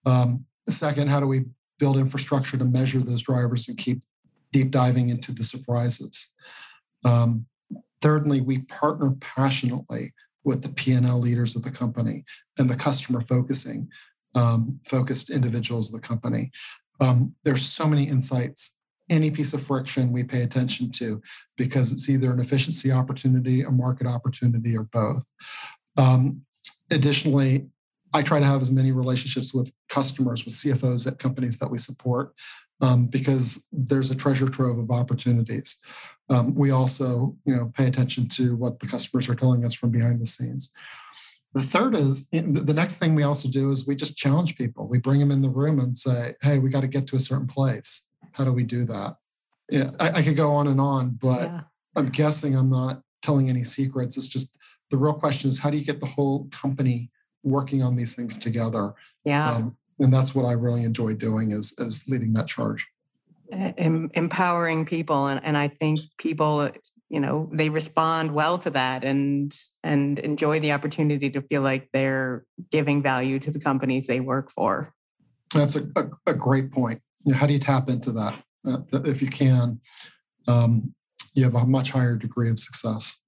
Um, 0.06 0.46
second, 0.68 1.08
how 1.08 1.20
do 1.20 1.28
we 1.28 1.46
build 1.80 1.98
infrastructure 1.98 2.58
to 2.58 2.66
measure 2.66 3.00
those 3.00 3.22
drivers 3.22 3.70
and 3.70 3.78
keep 3.78 4.02
deep 4.52 4.72
diving 4.72 5.10
into 5.10 5.32
the 5.32 5.44
surprises? 5.44 6.34
Um, 7.06 7.46
thirdly, 8.02 8.42
we 8.42 8.60
partner 8.60 9.12
passionately 9.22 10.14
with 10.44 10.62
the 10.62 10.70
P&L 10.70 11.20
leaders 11.20 11.56
of 11.56 11.64
the 11.64 11.72
company 11.72 12.24
and 12.58 12.70
the 12.70 12.76
customer 12.76 13.22
focusing 13.22 13.90
um, 14.36 14.80
focused 14.86 15.30
individuals 15.30 15.94
of 15.94 16.00
the 16.00 16.08
company. 16.08 16.52
Um, 17.00 17.34
there's 17.44 17.66
so 17.66 17.88
many 17.88 18.04
insights. 18.04 18.78
Any 19.10 19.30
piece 19.30 19.54
of 19.54 19.66
friction 19.66 20.12
we 20.12 20.24
pay 20.24 20.42
attention 20.42 20.92
to 20.94 21.22
because 21.58 21.92
it's 21.92 22.10
either 22.10 22.32
an 22.32 22.40
efficiency 22.40 22.92
opportunity, 22.92 23.62
a 23.62 23.70
market 23.70 24.08
opportunity, 24.08 24.76
or 24.76 24.84
both. 24.84 25.24
Um, 25.98 26.42
additionally, 26.92 27.68
I 28.14 28.22
try 28.22 28.40
to 28.40 28.46
have 28.46 28.62
as 28.62 28.72
many 28.72 28.92
relationships 28.92 29.54
with 29.54 29.72
customers, 29.90 30.46
with 30.46 30.54
CFOs 30.54 31.06
at 31.06 31.20
companies 31.20 31.58
that 31.60 31.70
we 31.70 31.78
support, 31.78 32.34
um, 32.82 33.08
because 33.08 33.68
there's 33.72 34.12
a 34.12 34.16
treasure 34.16 34.48
trove 34.48 34.78
of 34.78 34.92
opportunities. 34.92 35.78
Um, 36.30 36.56
we 36.56 36.72
also, 36.72 37.36
you 37.46 37.56
know, 37.56 37.72
pay 37.76 37.88
attention 37.88 38.28
to 38.30 38.56
what 38.56 38.80
the 38.80 38.88
customers 38.88 39.30
are 39.30 39.36
telling 39.36 39.66
us 39.66 39.74
from 39.74 39.92
behind 39.92 40.22
the 40.22 40.26
scenes. 40.26 40.72
The 41.54 41.62
third 41.62 41.96
is 41.96 42.28
the 42.30 42.74
next 42.74 42.98
thing 42.98 43.16
we 43.16 43.24
also 43.24 43.48
do 43.50 43.72
is 43.72 43.88
we 43.88 43.96
just 43.96 44.18
challenge 44.18 44.58
people. 44.58 44.88
We 44.88 44.98
bring 44.98 45.20
them 45.20 45.32
in 45.32 45.42
the 45.42 45.50
room 45.50 45.80
and 45.80 45.98
say, 45.98 46.36
"Hey, 46.42 46.60
we 46.60 46.70
got 46.70 46.82
to 46.82 46.88
get 46.88 47.08
to 47.08 47.16
a 47.16 47.20
certain 47.20 47.48
place. 47.48 48.10
How 48.34 48.44
do 48.44 48.52
we 48.52 48.64
do 48.64 48.84
that?" 48.86 49.16
Yeah, 49.70 49.92
I, 50.00 50.20
I 50.20 50.22
could 50.22 50.36
go 50.36 50.52
on 50.52 50.68
and 50.68 50.82
on, 50.82 51.12
but 51.12 51.48
yeah. 51.48 51.62
I'm 51.96 52.10
guessing 52.10 52.56
I'm 52.56 52.70
not 52.70 53.02
telling 53.22 53.50
any 53.50 53.64
secrets. 53.64 54.18
It's 54.18 54.28
just 54.28 54.52
the 54.92 54.98
real 54.98 55.14
question 55.14 55.50
is 55.50 55.60
how 55.60 55.70
do 55.70 55.78
you 55.78 55.86
get 55.86 56.00
the 56.00 56.06
whole 56.06 56.48
company 56.52 57.10
working 57.46 57.82
on 57.82 57.96
these 57.96 58.16
things 58.16 58.38
together. 58.38 58.94
Yeah. 59.24 59.52
Um, 59.52 59.78
and 60.00 60.14
that's 60.14 60.36
what 60.36 60.44
I 60.44 60.52
really 60.54 60.84
enjoy 60.84 61.14
doing 61.14 61.52
is, 61.52 61.74
is 61.78 62.04
leading 62.10 62.34
that 62.34 62.48
charge. 62.48 62.86
Em- 63.52 64.10
empowering 64.16 64.86
people. 64.86 65.28
And, 65.28 65.40
and 65.44 65.58
I 65.58 65.70
think 65.70 66.02
people, 66.18 66.70
you 67.08 67.20
know, 67.20 67.50
they 67.54 67.70
respond 67.70 68.34
well 68.34 68.58
to 68.58 68.72
that 68.72 69.06
and, 69.06 69.56
and 69.84 70.20
enjoy 70.20 70.60
the 70.60 70.74
opportunity 70.74 71.30
to 71.30 71.42
feel 71.44 71.62
like 71.62 71.90
they're 71.94 72.44
giving 72.72 73.02
value 73.02 73.40
to 73.40 73.52
the 73.52 73.60
companies 73.60 74.08
they 74.08 74.20
work 74.20 74.52
for. 74.52 74.94
That's 75.54 75.76
a, 75.76 75.88
a, 75.96 76.32
a 76.32 76.34
great 76.34 76.72
point. 76.72 77.02
You 77.24 77.32
know, 77.32 77.38
how 77.38 77.46
do 77.46 77.54
you 77.54 77.60
tap 77.60 77.88
into 77.88 78.12
that? 78.14 78.44
Uh, 78.68 78.80
if 79.06 79.22
you 79.22 79.30
can, 79.30 79.80
um, 80.48 80.94
you 81.36 81.44
have 81.44 81.56
a 81.56 81.66
much 81.66 81.92
higher 81.92 82.16
degree 82.16 82.50
of 82.50 82.60
success. 82.60 83.22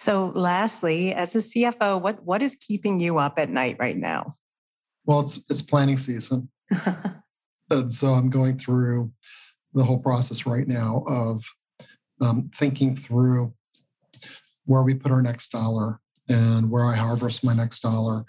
So, 0.00 0.32
lastly, 0.34 1.12
as 1.12 1.36
a 1.36 1.40
CFO, 1.40 2.00
what 2.00 2.24
what 2.24 2.40
is 2.40 2.56
keeping 2.56 3.00
you 3.00 3.18
up 3.18 3.34
at 3.36 3.50
night 3.50 3.76
right 3.78 3.98
now? 3.98 4.32
Well, 5.04 5.20
it's 5.20 5.44
it's 5.50 5.60
planning 5.60 5.98
season, 5.98 6.48
and 7.70 7.92
so 7.92 8.14
I'm 8.14 8.30
going 8.30 8.56
through 8.56 9.12
the 9.74 9.84
whole 9.84 9.98
process 9.98 10.46
right 10.46 10.66
now 10.66 11.04
of 11.06 11.44
um, 12.22 12.50
thinking 12.56 12.96
through 12.96 13.52
where 14.64 14.82
we 14.82 14.94
put 14.94 15.12
our 15.12 15.20
next 15.20 15.52
dollar 15.52 16.00
and 16.30 16.70
where 16.70 16.86
I 16.86 16.94
harvest 16.94 17.44
my 17.44 17.52
next 17.52 17.80
dollar 17.80 18.24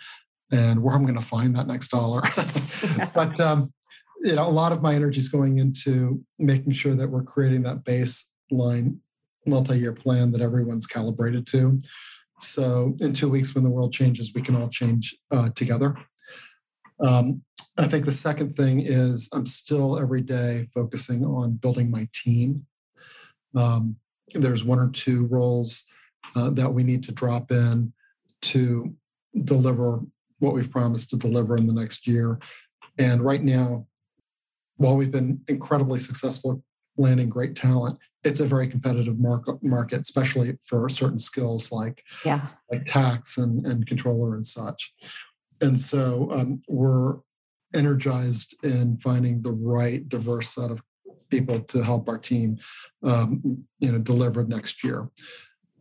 and 0.52 0.84
where 0.84 0.94
I'm 0.94 1.04
going 1.04 1.16
to 1.16 1.26
find 1.26 1.56
that 1.56 1.68
next 1.68 1.88
dollar. 1.88 2.22
but 3.14 3.40
um, 3.40 3.72
you 4.24 4.36
know, 4.36 4.46
a 4.46 4.52
lot 4.52 4.74
of 4.74 4.82
my 4.82 4.94
energy 4.94 5.20
is 5.20 5.30
going 5.30 5.60
into 5.60 6.22
making 6.38 6.74
sure 6.74 6.96
that 6.96 7.10
we're 7.10 7.24
creating 7.24 7.64
that 7.64 7.86
baseline 7.86 8.98
multi-year 9.46 9.94
plan 9.94 10.32
that 10.32 10.42
everyone's 10.42 10.86
calibrated 10.86 11.48
to. 11.48 11.80
So 12.40 12.96
in 13.00 13.14
two 13.14 13.30
weeks, 13.30 13.54
when 13.54 13.64
the 13.64 13.70
world 13.70 13.94
changes, 13.94 14.34
we 14.34 14.42
can 14.42 14.56
all 14.56 14.70
change 14.70 15.16
uh, 15.32 15.50
together. 15.56 15.96
Um, 17.00 17.42
I 17.78 17.88
think 17.88 18.06
the 18.06 18.12
second 18.12 18.56
thing 18.56 18.82
is 18.82 19.30
I'm 19.34 19.46
still 19.46 20.00
every 20.00 20.22
day 20.22 20.68
focusing 20.74 21.24
on 21.26 21.54
building 21.54 21.90
my 21.90 22.08
team. 22.14 22.66
Um, 23.56 23.96
there's 24.34 24.64
one 24.64 24.80
or 24.80 24.90
two 24.90 25.26
roles 25.28 25.84
uh, 26.36 26.50
that 26.52 26.72
we 26.72 26.84
need 26.84 27.04
to 27.04 27.12
drop 27.12 27.52
in 27.52 27.92
to 28.44 28.94
deliver 29.44 30.00
what 30.40 30.54
we've 30.54 30.72
promised 30.72 31.10
to 31.12 31.18
deliver 31.18 31.56
in 31.56 31.68
the 31.68 31.74
next 31.74 32.08
year. 32.08 32.40
And 32.98 33.22
right 33.22 33.44
now, 33.44 33.88
while 34.78 34.96
we've 34.96 35.12
been 35.12 35.42
incredibly 35.48 36.00
successful 36.00 36.64
landing 36.98 37.30
great 37.30 37.56
talent, 37.56 38.00
it's 38.24 38.40
a 38.40 38.46
very 38.46 38.68
competitive 38.68 39.20
market, 39.20 39.64
market 39.64 40.02
especially 40.02 40.58
for 40.66 40.88
certain 40.90 41.20
skills 41.20 41.72
like 41.72 42.04
yeah. 42.24 42.42
like 42.72 42.86
tax 42.86 43.38
and, 43.38 43.66
and 43.66 43.88
controller 43.88 44.36
and 44.36 44.46
such. 44.46 44.94
And 45.62 45.80
so 45.80 46.30
um, 46.32 46.62
we're 46.68 47.18
energized 47.74 48.58
in 48.64 48.98
finding 48.98 49.42
the 49.42 49.52
right 49.52 50.08
diverse 50.10 50.54
set 50.54 50.72
of 50.72 50.82
people 51.30 51.62
to 51.62 51.84
help 51.84 52.10
our 52.10 52.18
team 52.18 52.58
um, 53.04 53.64
you 53.80 53.92
know 53.92 53.98
deliver 53.98 54.44
next 54.44 54.84
year. 54.84 55.10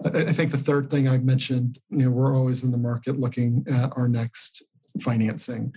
I 0.03 0.33
think 0.33 0.51
the 0.51 0.57
third 0.57 0.89
thing 0.89 1.09
I 1.09 1.19
mentioned, 1.19 1.79
you 1.91 2.05
know, 2.05 2.11
we're 2.11 2.35
always 2.35 2.65
in 2.65 2.71
the 2.71 2.79
market 2.79 3.19
looking 3.19 3.67
at 3.71 3.93
our 3.97 4.09
next 4.09 4.63
financing 5.03 5.73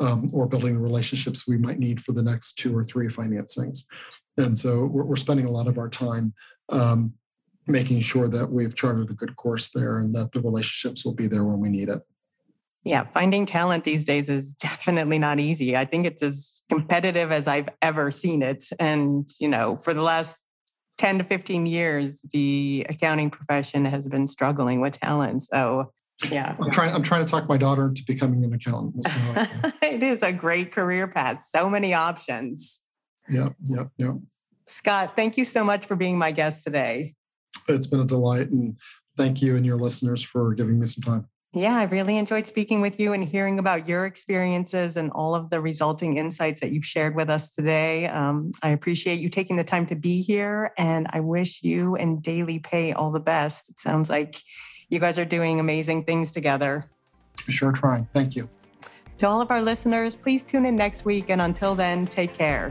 um, 0.00 0.30
or 0.32 0.46
building 0.46 0.74
the 0.74 0.80
relationships 0.80 1.46
we 1.46 1.56
might 1.56 1.78
need 1.78 2.00
for 2.00 2.12
the 2.12 2.22
next 2.22 2.54
two 2.54 2.76
or 2.76 2.84
three 2.84 3.08
financings. 3.08 3.84
And 4.36 4.56
so 4.56 4.86
we're, 4.86 5.04
we're 5.04 5.16
spending 5.16 5.46
a 5.46 5.50
lot 5.50 5.68
of 5.68 5.78
our 5.78 5.88
time 5.88 6.34
um, 6.68 7.14
making 7.66 8.00
sure 8.00 8.28
that 8.28 8.50
we've 8.50 8.74
charted 8.74 9.10
a 9.10 9.14
good 9.14 9.36
course 9.36 9.70
there 9.70 9.98
and 9.98 10.14
that 10.14 10.32
the 10.32 10.40
relationships 10.40 11.04
will 11.04 11.14
be 11.14 11.26
there 11.26 11.44
when 11.44 11.60
we 11.60 11.68
need 11.68 11.88
it. 11.88 12.02
Yeah, 12.84 13.04
finding 13.04 13.46
talent 13.46 13.84
these 13.84 14.04
days 14.04 14.28
is 14.28 14.54
definitely 14.60 15.18
not 15.18 15.40
easy. 15.40 15.76
I 15.76 15.84
think 15.84 16.06
it's 16.06 16.22
as 16.22 16.62
competitive 16.68 17.32
as 17.32 17.48
I've 17.48 17.68
ever 17.80 18.10
seen 18.10 18.42
it. 18.42 18.64
And, 18.78 19.28
you 19.38 19.48
know, 19.48 19.76
for 19.76 19.94
the 19.94 20.02
last 20.02 20.38
10 20.98 21.18
to 21.18 21.24
15 21.24 21.66
years, 21.66 22.20
the 22.32 22.86
accounting 22.88 23.30
profession 23.30 23.84
has 23.84 24.06
been 24.06 24.26
struggling 24.26 24.80
with 24.80 25.00
talent. 25.00 25.42
So, 25.42 25.92
yeah. 26.30 26.56
I'm 26.60 26.70
trying, 26.70 26.94
I'm 26.94 27.02
trying 27.02 27.24
to 27.24 27.30
talk 27.30 27.48
my 27.48 27.56
daughter 27.56 27.86
into 27.88 28.02
becoming 28.06 28.44
an 28.44 28.52
accountant. 28.52 29.06
It 29.82 30.02
is 30.02 30.22
a 30.22 30.32
great 30.32 30.72
career 30.72 31.06
path, 31.06 31.44
so 31.44 31.70
many 31.70 31.94
options. 31.94 32.82
Yeah, 33.28 33.50
yeah, 33.64 33.84
yeah. 33.98 34.12
Scott, 34.66 35.14
thank 35.14 35.36
you 35.36 35.44
so 35.44 35.62
much 35.62 35.86
for 35.86 35.94
being 35.94 36.18
my 36.18 36.32
guest 36.32 36.64
today. 36.64 37.14
It's 37.68 37.86
been 37.86 38.00
a 38.00 38.06
delight. 38.06 38.50
And 38.50 38.76
thank 39.16 39.42
you 39.42 39.56
and 39.56 39.64
your 39.64 39.78
listeners 39.78 40.22
for 40.22 40.54
giving 40.54 40.78
me 40.78 40.86
some 40.86 41.02
time. 41.02 41.28
Yeah, 41.52 41.76
I 41.76 41.84
really 41.84 42.16
enjoyed 42.18 42.48
speaking 42.48 42.80
with 42.80 42.98
you 42.98 43.12
and 43.12 43.22
hearing 43.22 43.60
about 43.60 43.86
your 43.86 44.06
experiences 44.06 44.96
and 44.96 45.12
all 45.12 45.36
of 45.36 45.50
the 45.50 45.60
resulting 45.60 46.16
insights 46.16 46.60
that 46.60 46.72
you've 46.72 46.84
shared 46.84 47.14
with 47.14 47.30
us 47.30 47.54
today. 47.54 48.08
Um, 48.08 48.50
I 48.64 48.70
appreciate 48.70 49.20
you 49.20 49.28
taking 49.28 49.54
the 49.54 49.62
time 49.62 49.86
to 49.86 49.94
be 49.94 50.20
here, 50.20 50.72
and 50.76 51.06
I 51.10 51.20
wish 51.20 51.62
you 51.62 51.94
and 51.94 52.20
DailyPay 52.20 52.96
all 52.96 53.12
the 53.12 53.20
best. 53.20 53.68
It 53.68 53.78
sounds 53.78 54.10
like 54.10 54.42
you 54.94 55.00
guys 55.00 55.18
are 55.18 55.24
doing 55.26 55.60
amazing 55.60 56.04
things 56.04 56.32
together. 56.32 56.86
Sure, 57.48 57.72
trying. 57.72 58.08
Thank 58.14 58.36
you. 58.36 58.48
To 59.18 59.28
all 59.28 59.42
of 59.42 59.50
our 59.50 59.60
listeners, 59.60 60.16
please 60.16 60.44
tune 60.44 60.64
in 60.64 60.76
next 60.76 61.04
week, 61.04 61.28
and 61.28 61.42
until 61.42 61.74
then, 61.74 62.06
take 62.06 62.32
care. 62.32 62.70